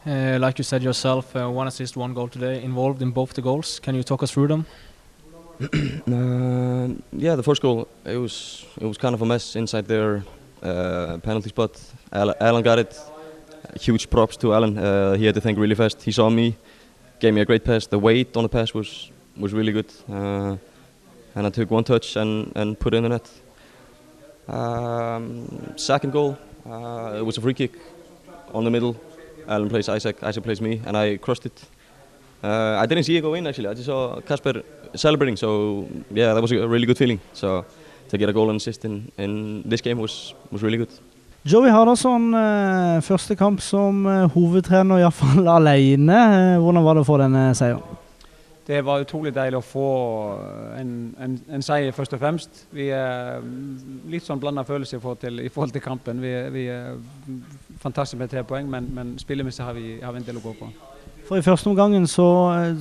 Uh, 0.05 0.39
like 0.41 0.59
you 0.59 0.65
said 0.65 0.83
yourself, 0.83 1.37
uh, 1.37 1.49
one 1.49 1.69
assist, 1.69 1.97
one 1.97 2.15
goal 2.15 2.29
today. 2.29 2.63
Involved 2.63 3.03
in 3.03 3.13
both 3.13 3.35
the 3.35 3.43
goals. 3.43 3.81
Can 3.81 3.95
you 3.95 4.03
talk 4.03 4.23
us 4.23 4.33
through 4.33 4.49
them? 4.49 4.67
Uh, 6.13 6.89
yeah, 7.13 7.37
the 7.37 7.43
first 7.43 7.63
goal 7.63 7.87
it 8.05 8.17
was 8.17 8.67
it 8.81 8.87
was 8.87 8.99
kind 8.99 9.15
of 9.15 9.23
a 9.23 9.27
mess 9.27 9.57
inside 9.57 9.87
their 9.87 10.25
uh, 10.63 11.19
penalty 11.23 11.49
spot. 11.49 11.81
Alan 12.13 12.63
got 12.63 12.79
it. 12.79 12.99
Huge 13.81 14.11
props 14.11 14.37
to 14.39 14.53
Alan. 14.53 14.77
he 15.17 15.25
had 15.27 15.35
to 15.35 15.41
think 15.41 15.59
really 15.59 15.75
fast. 15.77 16.03
He 16.03 16.13
saw 16.13 16.29
me 16.29 16.57
gave 17.23 17.33
me 17.33 17.41
a 17.41 17.45
great 17.45 17.65
pass. 17.65 17.87
The 17.87 17.99
weight 17.99 18.37
on 18.37 18.43
the 18.43 18.49
pass 18.49 18.75
was 18.75 19.11
was 19.37 19.53
really 19.53 19.73
good, 19.73 19.91
uh, 20.09 20.57
and 21.35 21.47
I 21.47 21.51
took 21.51 21.71
one 21.71 21.85
touch 21.85 22.17
and 22.17 22.53
and 22.57 22.79
put 22.79 22.95
it 22.95 22.97
in 22.97 23.03
the 23.05 23.09
net. 23.09 23.31
Um, 24.49 25.73
second 25.77 26.13
goal, 26.13 26.37
uh, 26.67 27.19
it 27.21 27.25
was 27.25 27.39
a 27.39 27.41
free 27.41 27.55
kick 27.55 27.73
on 28.53 28.65
the 28.65 28.71
middle. 28.71 28.95
Alan 29.47 29.69
plays 29.69 29.89
Isaac, 29.89 30.23
Isaac 30.23 30.45
plays 30.45 30.61
me, 30.61 30.83
and 30.85 30.97
I 30.97 31.17
crossed 31.17 31.47
it. 31.47 31.65
Uh, 32.43 32.83
I 32.83 32.87
didn't 32.87 33.05
see 33.05 33.17
it 33.17 33.23
go 33.23 33.35
in 33.35 33.47
actually. 33.47 33.69
I 33.69 33.75
just 33.75 33.87
saw 33.87 34.21
Casper 34.21 34.63
celebrating. 34.95 35.37
So 35.37 35.89
yeah, 36.11 36.35
that 36.35 36.43
was 36.43 36.53
a 36.53 36.69
really 36.69 36.87
good 36.87 36.99
feeling. 36.99 37.21
So 37.33 37.65
to 38.09 38.19
get 38.19 38.29
a 38.29 38.33
goal 38.33 38.51
and 38.51 38.57
assist 38.57 38.85
in, 38.85 39.11
in 39.17 39.63
this 39.65 39.81
game 39.81 39.99
was 39.99 40.35
was 40.51 40.63
really 40.63 40.79
good. 40.79 40.91
Joey 41.45 41.71
Hardasson, 41.71 42.35
eh, 42.35 43.01
første 43.03 43.35
kamp 43.35 43.61
som 43.61 44.07
eh, 44.07 44.29
hovedtrener, 44.31 45.01
iallfall 45.03 45.49
alene. 45.57 46.15
Eh, 46.15 46.59
hvordan 46.63 46.85
var 46.85 46.95
det 46.95 47.03
å 47.03 47.09
få 47.09 47.17
denne 47.19 47.49
seieren? 47.59 47.99
Det 48.63 48.79
var 48.87 49.03
utrolig 49.03 49.33
deilig 49.35 49.59
å 49.59 49.65
få 49.67 49.89
en, 50.79 50.93
en, 51.19 51.35
en 51.51 51.65
seier, 51.67 51.91
først 51.97 52.15
og 52.15 52.21
fremst. 52.23 52.61
Vi 52.71 52.87
er 52.95 53.43
litt 54.07 54.23
sånn 54.23 54.39
blanda 54.39 54.63
følelser 54.63 55.01
i 55.01 55.03
forhold, 55.03 55.19
til, 55.25 55.43
i 55.43 55.51
forhold 55.51 55.75
til 55.75 55.83
kampen. 55.83 56.23
Vi, 56.23 56.31
vi 56.55 56.69
er 56.71 56.95
fantastiske 57.83 58.23
med 58.23 58.31
tre 58.31 58.45
poeng, 58.47 58.71
men, 58.71 58.87
men 58.95 59.13
spillemessig 59.19 59.67
har, 59.67 59.75
har, 59.75 60.15
vi 60.15 60.23
en 60.23 60.29
del 60.31 60.39
å 60.39 60.45
gå 60.47 60.55
på. 60.61 60.71
For 61.29 61.39
I 61.39 61.45
første 61.45 61.71
omgangen 61.71 62.07
så 62.11 62.27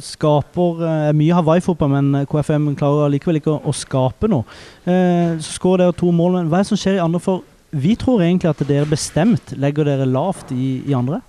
skaper 0.02 0.84
eh, 0.88 1.12
mye 1.16 1.38
Hawaii-fotball, 1.38 1.92
men 1.94 2.26
KFM 2.30 2.72
klarer 2.80 3.12
likevel 3.14 3.40
ikke 3.40 3.54
å, 3.54 3.62
å 3.70 3.74
skape 3.76 4.30
noe. 4.32 4.44
Eh, 4.84 5.38
så 5.40 5.56
skårer 5.60 5.86
dere 5.86 5.98
to 5.98 6.10
mål. 6.16 6.40
Men 6.40 6.52
hva 6.52 6.60
er 6.60 6.66
det 6.66 6.72
som 6.74 6.82
skjer 6.82 6.98
i 6.98 7.04
andre 7.04 7.22
for 7.22 7.46
vi 7.72 7.96
tror 7.96 8.22
egentlig 8.24 8.50
at 8.52 8.64
dere 8.68 8.88
bestemt 8.90 9.54
legger 9.60 9.88
dere 9.88 10.08
lavt 10.10 10.52
i, 10.52 10.82
i 10.88 10.96
andre. 10.96 11.22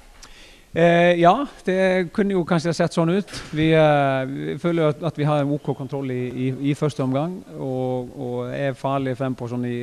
Eh, 0.73 1.21
ja, 1.21 1.35
det 1.67 2.09
kunne 2.17 2.33
jo 2.33 2.47
kanskje 2.49 2.73
sett 2.75 2.95
sånn 2.97 3.13
ut. 3.13 3.33
Vi, 3.53 3.69
eh, 3.77 4.23
vi 4.27 4.55
føler 4.61 4.89
at, 4.89 5.03
at, 5.05 5.19
vi 5.21 5.27
har 5.29 5.43
en 5.43 5.53
OK 5.53 5.69
kontroll 5.77 6.11
i, 6.11 6.23
i, 6.33 6.47
i 6.73 6.75
første 6.75 7.05
omgang. 7.05 7.37
Og, 7.59 8.15
og 8.17 8.55
er 8.57 8.79
farlige 8.79 9.21
frempå 9.21 9.51
sånn 9.51 9.69
i 9.69 9.79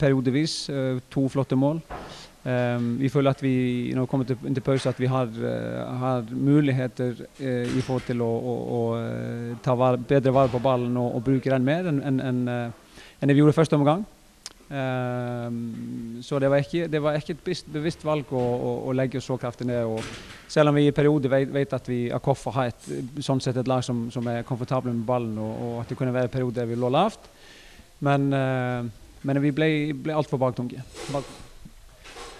periodevis. 0.00 0.56
Eh, 0.72 1.02
to 1.12 1.26
flotte 1.30 1.58
mål. 1.60 1.82
Um, 2.42 2.96
vi 2.98 3.06
føler 3.08 3.30
at 3.30 3.42
vi 3.42 3.92
når 3.94 4.02
vi 4.02 4.10
kommer 4.10 4.26
til, 4.26 4.36
til 4.42 4.64
pause 4.66 4.90
at 4.90 4.98
vi 4.98 5.06
har, 5.06 5.28
uh, 5.30 5.98
har 5.98 6.24
muligheter 6.30 7.12
uh, 7.38 7.76
i 7.78 7.82
forhold 7.86 8.02
til 8.08 8.24
å, 8.24 8.30
å, 8.30 8.54
å 8.78 8.80
ta 9.62 9.76
var, 9.78 9.96
bedre 9.96 10.32
vare 10.34 10.50
på 10.50 10.58
ballen 10.58 10.96
og, 10.98 11.20
og 11.20 11.22
bruke 11.28 11.52
den 11.52 11.62
mer 11.62 11.86
enn 11.86 12.00
en, 12.02 12.18
en, 12.18 12.42
en 12.50 13.30
det 13.30 13.36
vi 13.36 13.44
gjorde 13.44 13.54
første 13.54 13.78
omgang. 13.78 14.02
Um, 14.72 16.18
så 16.24 16.38
det 16.38 16.48
var, 16.50 16.64
ikke, 16.64 16.86
det 16.88 17.02
var 17.02 17.18
ikke, 17.20 17.36
et 17.44 17.66
bevisst 17.74 18.02
valg 18.08 18.30
å, 18.32 18.42
å, 18.88 18.94
legge 18.96 19.20
oss 19.20 19.28
så 19.28 19.36
kraftig 19.36 19.68
ned. 19.68 19.84
Og 19.84 20.00
selv 20.48 20.72
om 20.72 20.78
vi 20.80 20.86
i 20.88 20.94
perioder 20.96 21.30
vet, 21.30 21.52
vet 21.52 21.76
at 21.76 21.90
vi 21.92 22.06
Akoffa 22.14 22.54
har 22.56 22.72
et, 22.72 22.88
sånn 23.20 23.42
sett 23.44 23.60
et 23.60 23.68
lag 23.68 23.84
som, 23.84 24.06
som 24.10 24.26
er 24.32 24.46
komfortable 24.48 24.94
med 24.94 25.04
ballen, 25.06 25.36
og, 25.36 25.52
og, 25.52 25.76
at 25.82 25.92
det 25.92 26.00
kunne 26.00 26.16
være 26.16 26.32
perioder 26.32 26.62
der 26.62 26.72
vi 26.72 26.80
lå 26.80 26.90
lavt. 26.90 27.28
Men, 28.02 28.32
uh, 28.32 29.12
men 29.28 29.44
vi 29.44 29.54
ble, 29.54 29.70
ble 30.08 30.16
altfor 30.16 30.40
baktunge. 30.40 30.80
Bak 31.12 31.28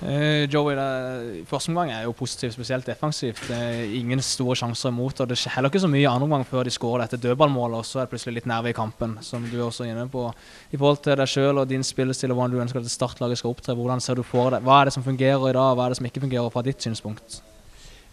Uh, 0.03 0.51
Joey, 0.51 0.75
det, 0.75 1.45
Første 1.47 1.71
omgang 1.71 1.93
er 1.95 2.03
jo 2.09 2.15
positivt, 2.17 2.57
spesielt 2.57 2.87
defensivt. 2.87 3.43
Det 3.47 3.55
er 3.55 3.93
ingen 3.95 4.21
store 4.25 4.57
sjanser 4.59 4.91
imot. 4.91 5.21
og 5.21 5.29
Det 5.31 5.37
skjer 5.39 5.55
heller 5.55 5.71
ikke 5.71 5.83
så 5.85 5.91
mye 5.91 6.11
andre 6.11 6.27
omgang 6.27 6.47
før 6.49 6.67
de 6.67 6.75
skårer 6.75 7.05
dette 7.05 7.21
dødballmålet, 7.23 7.79
og 7.79 7.87
så 7.87 8.01
er 8.01 8.09
det 8.09 8.15
plutselig 8.17 8.41
litt 8.41 8.51
nerve 8.51 8.73
i 8.73 8.75
kampen, 8.75 9.15
som 9.23 9.47
du 9.47 9.55
er 9.61 9.69
også 9.69 9.87
inne 9.87 10.09
på. 10.11 10.27
I 10.73 10.81
forhold 10.81 11.05
til 11.07 11.17
deg 11.21 11.31
sjøl 11.31 11.63
og 11.63 11.71
din 11.71 11.87
spillestil 11.87 12.35
og 12.35 12.41
hvordan 12.41 12.57
du 12.57 12.65
ønsker 12.65 12.83
at 12.83 12.91
startlaget 12.91 13.39
skal 13.39 13.55
opptre, 13.55 13.79
hvordan 13.79 14.03
ser 14.03 14.19
du 14.19 14.27
for 14.27 14.51
deg? 14.51 14.67
Hva 14.67 14.81
er 14.81 14.91
det 14.91 14.97
som 14.99 15.07
fungerer 15.07 15.49
i 15.49 15.55
dag, 15.55 15.71
og 15.71 15.79
hva 15.79 15.87
er 15.87 15.95
det 15.95 16.03
som 16.03 16.11
ikke 16.11 16.27
fungerer 16.27 16.51
fra 16.51 16.67
ditt 16.67 16.83
synspunkt? 16.83 17.43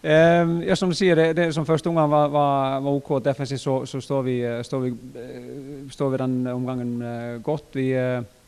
Um, 0.00 0.60
ja, 0.64 0.76
som 0.78 0.88
du 0.88 0.96
sier, 0.96 1.18
det, 1.18 1.32
det 1.36 1.50
som 1.52 1.66
første 1.68 1.90
omgang 1.90 2.08
var, 2.08 2.30
var, 2.32 2.78
var 2.80 3.00
OK 3.02 3.16
defensivt, 3.24 3.60
så, 3.60 3.80
så 3.84 4.00
står, 4.00 4.22
vi, 4.24 4.36
står, 4.64 4.86
vi, 4.86 4.92
står, 5.90 6.14
vi, 6.14 6.20
den 6.22 6.44
omgangen 6.54 7.00
uh, 7.02 7.42
godt. 7.44 7.74
Vi 7.74 7.90
uh, 7.98 8.22
Eh, 8.22 8.39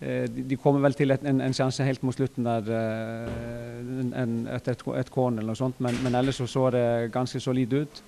de 0.00 0.56
kommer 0.56 0.80
vel 0.80 0.94
til 0.96 1.12
en, 1.12 1.42
en 1.44 1.52
sjanse 1.52 1.84
helt 1.84 2.00
mot 2.06 2.16
slutten 2.16 2.46
der 2.46 2.70
en, 2.72 4.14
en, 4.16 4.36
etter 4.48 4.72
et, 4.72 4.84
et 4.96 5.10
corner 5.12 5.42
eller 5.42 5.52
noe 5.52 5.60
sånt, 5.60 5.76
men, 5.84 5.98
men 6.00 6.16
ellers 6.16 6.40
så, 6.40 6.46
så 6.48 6.70
det 6.72 6.84
ganske 7.12 7.40
solid 7.44 7.74
ut. 7.82 8.00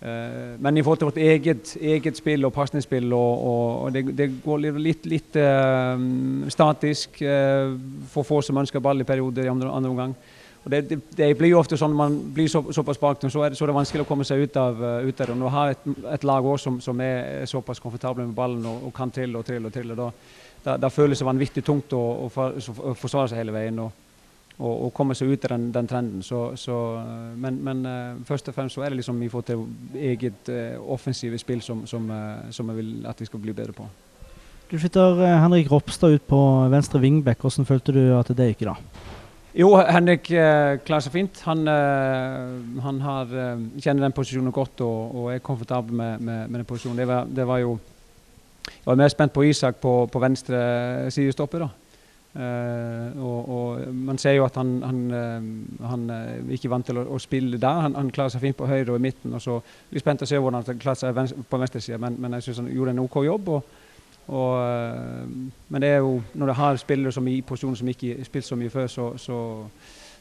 Uh, 0.00 0.56
men 0.58 0.76
i 0.76 0.82
forhold 0.82 0.98
til 0.98 1.06
vårt 1.06 1.16
eget, 1.16 1.76
eget 1.80 2.16
spill 2.16 2.44
og 2.44 2.52
pasningsspill, 2.52 3.12
og, 3.12 3.46
og, 3.46 3.82
og 3.82 3.92
det, 3.92 4.16
det, 4.16 4.30
går 4.44 4.62
litt, 4.80 5.06
litt 5.06 5.36
uh, 5.36 6.00
statisk. 6.48 7.20
Uh, 7.20 7.76
for 8.08 8.24
få 8.24 8.40
som 8.40 8.56
ønsker 8.56 8.80
ball 8.80 9.00
i 9.00 9.04
perioder 9.04 9.44
i 9.44 9.52
andre, 9.52 9.68
andre 9.68 9.90
omgang. 9.90 10.14
Og 10.64 10.70
det, 10.72 10.80
det, 10.88 10.98
det, 11.16 11.28
blir 11.36 11.52
jo 11.52 11.60
ofte 11.60 11.76
sånn 11.76 11.92
man 11.96 12.16
blir 12.32 12.48
så, 12.48 12.62
såpass 12.72 13.00
baktung, 13.00 13.32
så, 13.32 13.44
så, 13.52 13.64
er 13.64 13.72
det 13.72 13.76
vanskelig 13.76 14.04
å 14.04 14.08
komme 14.08 14.24
seg 14.28 14.44
ut 14.44 14.56
av, 14.60 14.80
ut 15.04 15.20
av 15.20 15.26
det. 15.26 15.36
Og 15.36 15.44
du 15.44 15.48
har 15.52 15.74
et, 15.74 15.86
et 16.14 16.24
lag 16.28 16.48
også 16.48 16.70
som, 16.70 16.80
som 16.84 17.04
er 17.04 17.44
såpass 17.48 17.80
komfortable 17.80 18.24
med 18.24 18.36
ballen 18.36 18.64
og, 18.68 18.88
og 18.88 18.96
kan 18.96 19.12
trille 19.12 19.40
og 19.40 19.44
trille 19.48 19.68
og 19.68 19.76
trille, 19.76 19.96
da, 19.96 20.08
da, 20.64 20.76
det 20.76 20.92
føles 20.92 21.20
det 21.20 21.28
vanvittig 21.28 21.64
tungt 21.64 21.92
å, 21.96 22.02
å, 22.26 22.30
forsvare 22.30 23.30
seg 23.30 23.40
hele 23.40 23.54
veien 23.54 23.78
og, 23.80 23.94
og, 24.58 24.72
og 24.72 24.92
komme 24.96 25.16
seg 25.16 25.32
ut 25.32 25.46
av 25.48 25.54
den, 25.54 25.70
den 25.72 25.88
trenden. 25.88 26.24
Så, 26.26 26.42
så, 26.60 26.76
men, 27.40 27.60
men 27.64 27.82
uh, 27.86 28.20
først 28.28 28.50
og 28.50 28.56
fremst 28.58 28.76
så 28.76 28.84
er 28.84 28.92
det 28.92 29.00
liksom 29.00 29.20
vi 29.22 29.30
får 29.32 29.46
til 29.50 29.64
eget 29.96 30.52
uh, 30.52 30.76
offensive 30.92 31.40
spill 31.40 31.64
som, 31.64 31.86
som, 31.88 32.10
som, 32.52 32.72
jeg 32.72 32.82
vil 32.82 33.08
at 33.08 33.20
vi 33.20 33.28
skal 33.30 33.42
bli 33.42 33.56
bedre 33.56 33.76
på. 33.76 33.88
Du 34.70 34.76
flytter 34.78 35.24
Henrik 35.42 35.70
Ropstad 35.72 36.12
ut 36.14 36.26
på 36.30 36.40
venstre 36.70 37.00
wingback. 37.02 37.40
Hvordan 37.42 37.66
følte 37.66 37.94
du 37.96 38.04
at 38.14 38.28
det 38.38 38.52
gikk 38.52 38.68
da? 38.68 38.76
Jo, 39.56 39.72
Henrik 39.82 40.28
uh, 40.30 40.76
klarer 40.84 41.02
seg 41.02 41.16
fint. 41.16 41.40
Han, 41.48 41.64
han 42.84 43.00
har, 43.02 43.32
kjenner 43.80 44.04
den 44.04 44.14
posisjonen 44.14 44.54
godt 44.54 44.84
og, 44.86 45.16
og 45.16 45.32
er 45.32 45.42
komfortabel 45.42 45.96
med, 45.96 46.20
med, 46.20 46.44
med 46.46 46.62
den 46.62 46.68
posisjonen. 46.68 47.00
Det 47.00 47.08
var, 47.10 47.32
det 47.40 47.48
var 47.48 47.64
jo 47.64 47.80
jeg 48.66 48.86
var 48.86 48.98
mer 49.00 49.08
spent 49.12 49.32
på 49.32 49.44
Isak 49.48 49.80
på, 49.82 49.94
på 50.12 50.22
venstre 50.22 50.58
sidestopper. 51.10 51.66
da. 51.66 51.68
Uh, 52.30 53.24
og, 53.26 53.48
og, 53.48 53.94
Man 53.94 54.18
ser 54.18 54.32
jo 54.32 54.44
at 54.44 54.54
han, 54.54 54.82
han, 54.82 55.10
uh, 55.10 55.88
han 55.88 56.10
uh, 56.10 56.52
ikke 56.52 56.70
vant 56.70 56.86
til 56.86 57.00
å, 57.00 57.02
å, 57.10 57.18
spille 57.18 57.58
der. 57.58 57.80
Han, 57.82 57.96
han, 57.98 58.10
klarer 58.14 58.30
seg 58.30 58.44
fint 58.44 58.56
på 58.56 58.68
høyre 58.70 58.92
og 58.92 59.00
i 59.00 59.02
midten. 59.02 59.34
og 59.34 59.42
så 59.42 59.58
vi 59.90 59.98
spent 59.98 60.22
å 60.22 60.28
se 60.30 60.38
hvordan 60.38 60.62
han 60.62 60.78
klarer 60.78 61.00
seg 61.00 61.16
venstre, 61.16 61.42
på 61.50 61.58
venstresida, 61.58 61.98
men, 61.98 62.20
men 62.22 62.38
jeg 62.38 62.46
syns 62.46 62.62
han 62.62 62.70
gjorde 62.70 62.94
en 62.94 63.02
OK 63.02 63.16
jobb. 63.26 63.48
Og, 63.48 63.74
og, 64.28 65.34
men 65.68 65.82
det 65.82 65.90
er 65.90 66.04
jo 66.04 66.20
når 66.38 66.46
du 66.46 66.54
har 66.60 66.78
spillere 66.78 67.12
som 67.12 67.26
i 67.26 67.40
posisjoner 67.42 67.82
som 67.82 67.90
ikke 67.90 68.14
har 68.20 68.30
spilt 68.30 68.46
så 68.46 68.60
mye 68.60 68.70
før, 68.70 68.86
så, 68.86 69.10
så, 69.18 69.40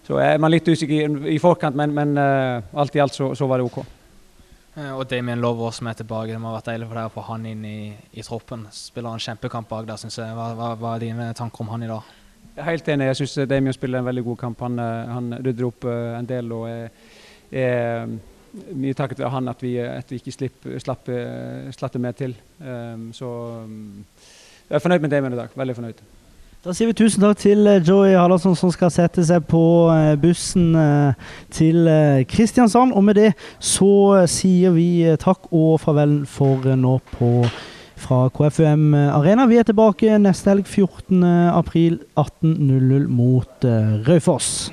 så 0.07 0.17
er 0.23 0.41
man 0.41 0.49
litt 0.49 0.65
usikker 0.65 0.95
i, 0.97 1.35
i 1.35 1.37
forkant, 1.37 1.77
men, 1.77 1.93
men 1.93 2.17
alt 2.17 2.97
i 2.97 3.05
alt 3.05 3.13
så, 3.13 3.35
så 3.37 3.45
var 3.45 3.61
det 3.61 3.69
OK. 3.69 3.83
Eh, 4.79 4.91
og 4.95 5.07
Damien 5.09 5.41
Lover 5.41 5.73
som 5.75 5.89
er 5.89 5.97
tilbake. 5.99 6.31
Det 6.31 6.39
må 6.41 6.51
ha 6.51 6.59
vært 6.59 6.71
deilig 6.71 6.87
for 6.87 6.99
deg 6.99 7.09
å 7.09 7.13
få 7.13 7.25
han 7.29 7.45
inn 7.49 7.65
i, 7.67 7.77
i 8.13 8.25
troppen. 8.25 8.65
Spiller 8.75 9.15
en 9.15 9.23
kjempekamp 9.23 9.69
bak 9.71 9.87
der, 9.89 9.99
syns 9.99 10.19
jeg. 10.21 10.35
Hva, 10.37 10.51
hva, 10.57 10.73
hva, 10.79 10.95
er 10.95 11.05
dine 11.05 11.29
tanker 11.37 11.65
om 11.65 11.71
han 11.73 11.85
i 11.85 11.91
dag? 11.91 12.15
Jeg 12.49 12.63
er 12.63 12.69
helt 12.71 12.91
enig. 12.93 13.09
Jeg 13.09 13.21
syns 13.21 13.49
Damien 13.51 13.75
spiller 13.75 14.01
en 14.01 14.09
veldig 14.09 14.25
god 14.29 14.41
kamp. 14.45 14.65
Han, 14.67 14.83
eh, 14.83 15.15
han 15.15 15.31
rydder 15.39 15.69
opp 15.69 15.89
eh, 15.89 16.11
en 16.19 16.29
del. 16.29 16.53
og 16.55 16.67
er, 16.69 17.09
er 17.51 18.13
mye 18.73 18.97
takket 18.97 19.19
være 19.21 19.33
han 19.35 19.51
at 19.51 19.59
vi, 19.61 19.75
at 19.83 20.09
vi 20.09 20.21
ikke 20.21 20.33
slipp, 20.33 20.69
slapp, 20.81 21.11
slapp 21.75 21.99
mer 22.01 22.15
til. 22.17 22.33
Um, 22.57 23.11
så 23.13 23.27
um, 23.61 24.07
jeg 24.65 24.79
er 24.79 24.81
fornøyd 24.81 25.05
med 25.05 25.13
Damien 25.13 25.35
i 25.35 25.41
dag. 25.43 25.53
Veldig 25.59 25.75
fornøyd. 25.77 26.01
Da 26.59 26.73
sier 26.75 26.89
vi 26.89 26.95
tusen 26.99 27.23
takk 27.23 27.37
til 27.39 27.63
eh, 27.71 27.77
Joey 27.79 28.17
Hallardsson 28.19 28.57
som 28.59 28.71
skal 28.75 28.89
sette 28.91 29.23
seg 29.23 29.45
på 29.47 29.61
eh, 29.93 30.17
bussen 30.19 30.73
eh, 30.75 31.29
til 31.55 31.87
Kristiansand. 32.27 32.91
Og 32.91 33.05
med 33.07 33.15
det 33.15 33.29
så 33.63 34.27
sier 34.27 34.75
vi 34.75 35.07
takk 35.23 35.47
og 35.55 35.77
farvel 35.79 36.25
for 36.27 36.67
nå 36.75 36.97
på 37.13 37.31
fra 37.99 38.19
KFUM 38.35 38.91
Arena. 38.95 39.47
Vi 39.47 39.61
er 39.61 39.69
tilbake 39.71 40.19
neste 40.19 40.51
helg 40.51 40.67
14.4 40.67 41.95
18.00 42.19 43.07
mot 43.07 43.71
Raufoss. 44.11 44.67